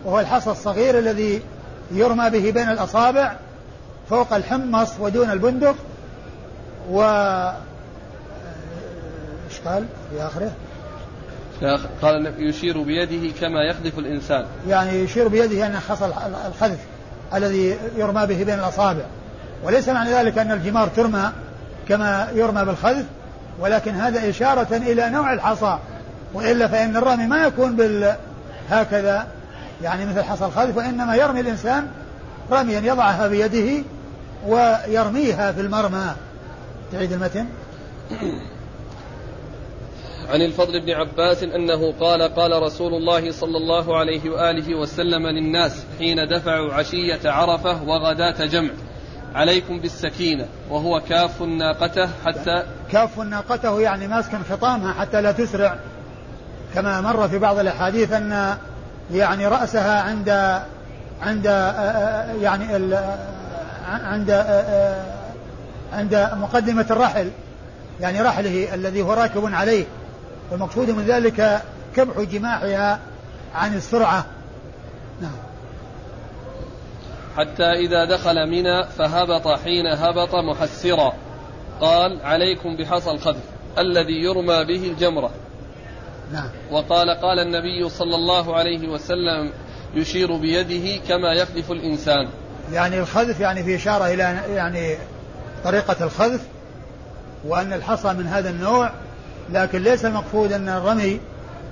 [0.04, 1.42] وهو الحصى الصغير الذي
[1.92, 3.36] يرمى به بين الأصابع
[4.10, 5.74] فوق الحمص ودون البندق.
[6.90, 7.02] و
[9.50, 10.52] إيش قال في آخره؟
[12.02, 14.46] قال يشير بيده كما يخذف الإنسان.
[14.68, 16.10] يعني يشير بيده أن حصى
[16.46, 16.78] الخذف
[17.34, 19.02] الذي يرمى به بين الأصابع.
[19.64, 21.32] وليس معنى ذلك أن الجمار ترمى
[21.88, 23.04] كما يرمى بالخذف
[23.60, 25.78] ولكن هذا إشارة إلى نوع الحصى.
[26.34, 28.16] وإلا فإن الرمي ما يكون بال
[28.70, 29.26] هكذا.
[29.82, 31.86] يعني مثل حصى الخذف وإنما يرمي الإنسان
[32.50, 33.84] رميا يضعها بيده
[34.46, 36.14] ويرميها في المرمى.
[36.92, 37.46] تعيد المتن.
[40.28, 45.84] عن الفضل بن عباس أنه قال قال رسول الله صلى الله عليه وآله وسلم للناس
[45.98, 48.70] حين دفعوا عشية عرفة وغداة جمع
[49.34, 52.62] عليكم بالسكينة وهو كاف ناقته حتى
[52.92, 55.78] كاف ناقته يعني ماسكا خطامها حتى لا تسرع.
[56.74, 58.56] كما مر في بعض الأحاديث أن
[59.12, 60.60] يعني رأسها عند
[61.22, 61.44] عند
[62.40, 62.94] يعني
[63.88, 64.30] عند
[65.92, 67.30] عند مقدمة الرحل
[68.00, 69.84] يعني رحله الذي هو راكب عليه
[70.50, 71.62] والمقصود من ذلك
[71.96, 72.98] كبح جماحها
[73.54, 74.24] عن السرعة.
[75.20, 75.36] نعم.
[77.36, 81.12] حتى إذا دخل منى فهبط حين هبط محسرا
[81.80, 83.42] قال عليكم بحصى الخذف
[83.78, 85.30] الذي يرمى به الجمرة.
[86.32, 86.48] نعم.
[86.70, 89.52] وقال قال النبي صلى الله عليه وسلم
[89.94, 92.28] يشير بيده كما يخذف الإنسان.
[92.72, 94.22] يعني الخذف يعني في إشارة إلى
[94.54, 94.96] يعني
[95.64, 96.40] طريقة الخذف
[97.44, 98.90] وأن الحصى من هذا النوع
[99.50, 101.20] لكن ليس المقصود أن الرمي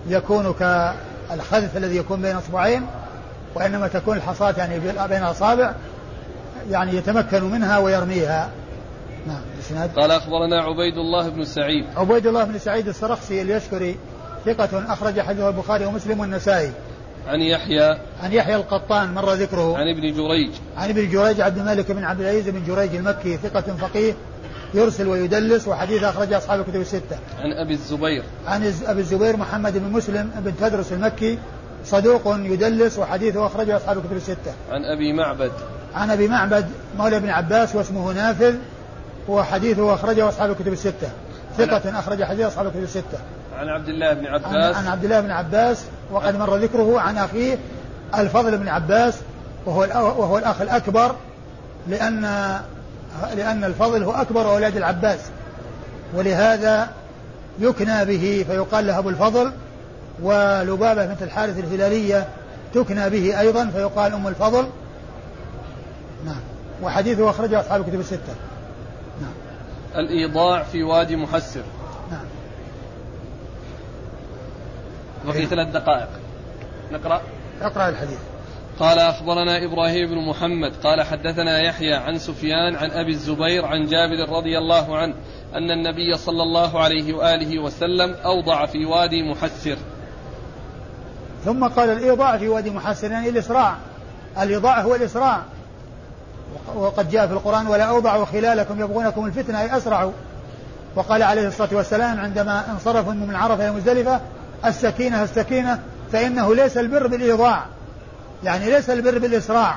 [0.09, 2.87] يكون كالخذف الذي يكون بين أصبعين
[3.55, 5.75] وإنما تكون الحصاة يعني بين الأصابع
[6.71, 8.51] يعني يتمكن منها ويرميها.
[9.27, 11.85] نعم قال أخبرنا عبيد الله بن سعيد.
[11.97, 13.97] عبيد الله بن سعيد السرخسي اليشكري
[14.47, 16.73] ثقة أخرج حديثه البخاري ومسلم والنسائي
[17.27, 21.91] عن يحيى عن يحيى القطان مر ذكره عن ابن جريج عن ابن جريج عبد الملك
[21.91, 24.15] بن عبد العزيز بن جريج المكي ثقة فقيه
[24.75, 27.19] يرسل ويدلس وحديث أخرج أصحاب الكتب الستة.
[27.39, 28.23] عن أبي الزبير.
[28.47, 31.39] عن أبي الزبير محمد بن مسلم بن تدرس المكي
[31.85, 34.53] صدوق يدلس وحديثه أخرجه أصحاب الكتب الستة.
[34.71, 35.53] عن أبي معبد.
[35.95, 36.67] عن أبي معبد
[36.99, 38.55] مولى بن عباس واسمه نافذ
[39.29, 41.11] وحديثه أخرجه أصحاب الكتب الستة.
[41.59, 43.19] ثقة أخرج حديث أصحاب الكتب الستة.
[43.57, 44.47] عن عبد الله بن عباس.
[44.47, 47.59] عن, عن عبد الله بن عباس وقد مر ذكره عن أخيه
[48.19, 49.15] الفضل بن عباس
[49.67, 49.81] وهو
[50.19, 51.15] وهو الأخ الأكبر
[51.89, 52.23] لأن
[53.37, 55.21] لأن الفضل هو أكبر أولاد العباس.
[56.15, 56.89] ولهذا
[57.59, 59.53] يكنى به فيقال له أبو الفضل
[60.23, 62.29] ولبابة بنت الحارث الهلالية
[62.75, 64.67] تكنى به أيضا فيقال أم الفضل.
[66.25, 66.41] نعم.
[66.83, 68.35] وحديثه أخرجه أصحاب الكتب الستة.
[69.21, 69.33] نعم.
[69.97, 71.63] الإيضاع في وادي محسر.
[75.27, 76.09] بقي ثلاث دقائق.
[76.93, 77.21] نقرأ.
[77.63, 78.19] اقرأ الحديث.
[78.79, 84.29] قال أخبرنا إبراهيم بن محمد قال حدثنا يحيى عن سفيان عن أبي الزبير عن جابر
[84.37, 85.15] رضي الله عنه
[85.55, 89.77] أن النبي صلى الله عليه وآله وسلم أوضع في وادي محسر.
[91.45, 93.77] ثم قال الإيضاع في وادي محسر يعني الإسراع.
[94.41, 95.43] الإيضاع هو الإسراع.
[96.75, 100.13] وقد جاء في القرآن ولا أوضعوا خلالكم يبغونكم الفتنة أي أسرعوا.
[100.97, 104.21] وقال عليه الصلاة والسلام عندما انصرفوا من عرفة إلى مزدلفة
[104.65, 105.81] السكينة السكينة
[106.13, 107.67] فإنه ليس البر بالإيضاع.
[108.45, 109.77] يعني ليس البر بالإسراع.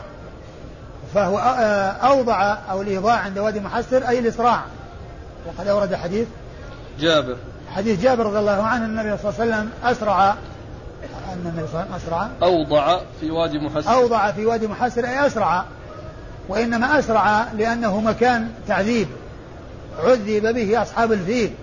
[1.13, 4.63] فهو آه، أوضع أو الإيضاع عند وادي محسر أي الإسراع.
[5.45, 6.27] وقد أورد حديث
[6.99, 7.37] جابر.
[7.75, 10.29] حديث جابر رضي الله عنه أن النبي صلى الله عليه وسلم أسرع
[11.33, 12.29] أن النبي صلى الله عليه وسلم أسرع.
[12.43, 13.93] أوضع في وادي محسر.
[13.93, 15.65] أوضع في وادي محسر أي أسرع.
[16.49, 19.07] وإنما أسرع لأنه مكان تعذيب.
[20.03, 21.53] عذب به أصحاب الفيل.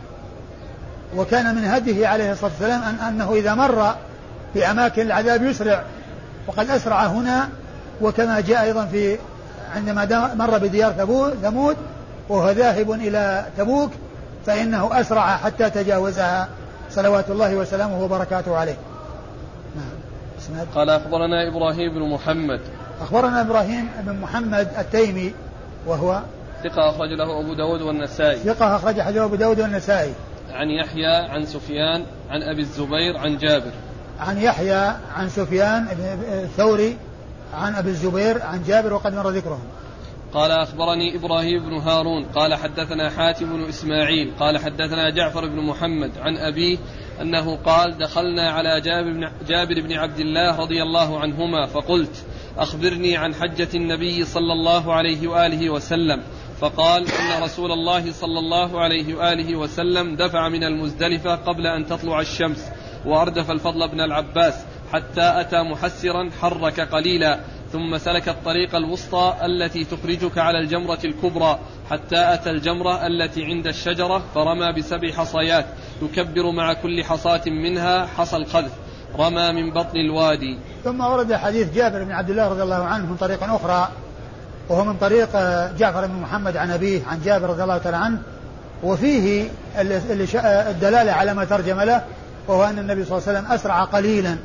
[1.16, 3.94] وكان من هديه عليه الصلاة والسلام أن أنه إذا مر
[4.54, 5.82] في أماكن العذاب يسرع
[6.46, 7.48] وقد أسرع هنا
[8.00, 9.18] وكما جاء أيضا في
[9.74, 10.92] عندما مر بديار
[11.42, 11.76] ثمود
[12.28, 13.90] وهو ذاهب إلى تبوك
[14.46, 16.48] فإنه أسرع حتى تجاوزها
[16.90, 18.76] صلوات الله وسلامه وبركاته عليه.
[19.76, 20.66] نعم.
[20.74, 22.60] قال أخبرنا إبراهيم بن محمد.
[23.00, 25.32] أخبرنا إبراهيم بن محمد التيمي
[25.86, 26.20] وهو
[26.64, 28.38] ثقة أخرج له أبو داود والنسائي.
[28.38, 30.12] ثقة أخرج حديث أبو داود والنسائي.
[30.50, 33.70] عن يحيى عن سفيان عن أبي الزبير عن جابر
[34.20, 35.88] عن يحيى عن سفيان
[36.44, 36.96] الثوري
[37.54, 39.62] عن أبي الزبير عن جابر وقد مر ذكرهم.
[40.32, 46.18] قال أخبرني إبراهيم بن هارون قال حدثنا حاتم بن إسماعيل قال حدثنا جعفر بن محمد
[46.18, 46.78] عن أبيه
[47.20, 52.24] أنه قال دخلنا على جابر بن, جابر بن عبد الله رضي الله عنهما فقلت
[52.58, 56.22] أخبرني عن حجة النبي صلى الله عليه وآله وسلم
[56.60, 62.20] فقال إن رسول الله صلى الله عليه وآله وسلم دفع من المزدلفة قبل أن تطلع
[62.20, 62.68] الشمس
[63.06, 64.54] وأردف الفضل بن العباس
[64.92, 67.40] حتى أتى محسرا حرك قليلا
[67.72, 71.58] ثم سلك الطريق الوسطى التي تخرجك على الجمرة الكبرى
[71.90, 75.66] حتى أتى الجمرة التي عند الشجرة فرمى بسبع حصيات
[76.02, 78.72] يكبر مع كل حصاة منها حصى الخذف
[79.18, 80.58] رمى من بطن الوادي.
[80.84, 83.88] ثم ورد حديث جابر بن عبد الله رضي الله عنه من طريق أخرى
[84.68, 85.28] وهو من طريق
[85.78, 88.18] جعفر بن محمد عن أبيه عن جابر رضي الله تعالى عنه.
[88.82, 89.48] وفيه
[90.44, 92.02] الدلالة على ما ترجم له
[92.48, 94.36] وهو أن النبي صلى الله عليه وسلم أسرع قليلا.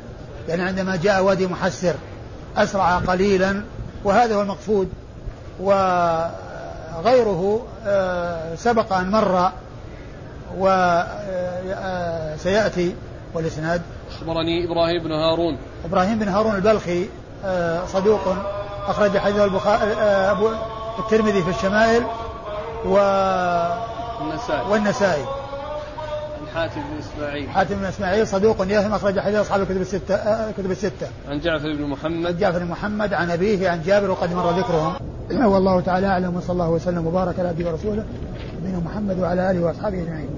[0.48, 1.94] يعني عندما جاء وادي محسر
[2.56, 3.62] أسرع قليلا.
[4.04, 4.88] وهذا هو المقصود.
[5.60, 6.32] وغيره
[7.86, 9.50] آه، سبق أن مر
[10.58, 11.68] وسيأتي
[12.88, 12.94] آه،
[13.34, 13.82] والإسناد.
[14.10, 15.58] أخبرني إبراهيم بن هارون.
[15.84, 17.06] إبراهيم بن هارون البلخي
[17.44, 18.36] آه، صدوق.
[18.86, 19.92] أخرج حديث البخاري
[20.30, 20.48] أبو
[20.98, 22.02] الترمذي في الشمائل
[22.86, 22.94] و
[24.20, 24.70] والنسائي.
[24.70, 25.24] والنسائي.
[26.54, 27.50] حاتم بن إسماعيل.
[27.50, 31.06] حاتم بن إسماعيل صدوق يهم أخرج حديث أصحاب الكتب الكتب آه، الستة.
[31.28, 32.26] عن جعفر بن محمد.
[32.26, 34.94] عن جعفر بن محمد عن أبيه عن جابر وقد مر ذكرهم.
[35.30, 38.04] والله تعالى أعلم وصلى الله وسلم وبارك على عبده ورسوله
[38.60, 40.28] نبينا محمد وعلى آله وأصحابه أجمعين.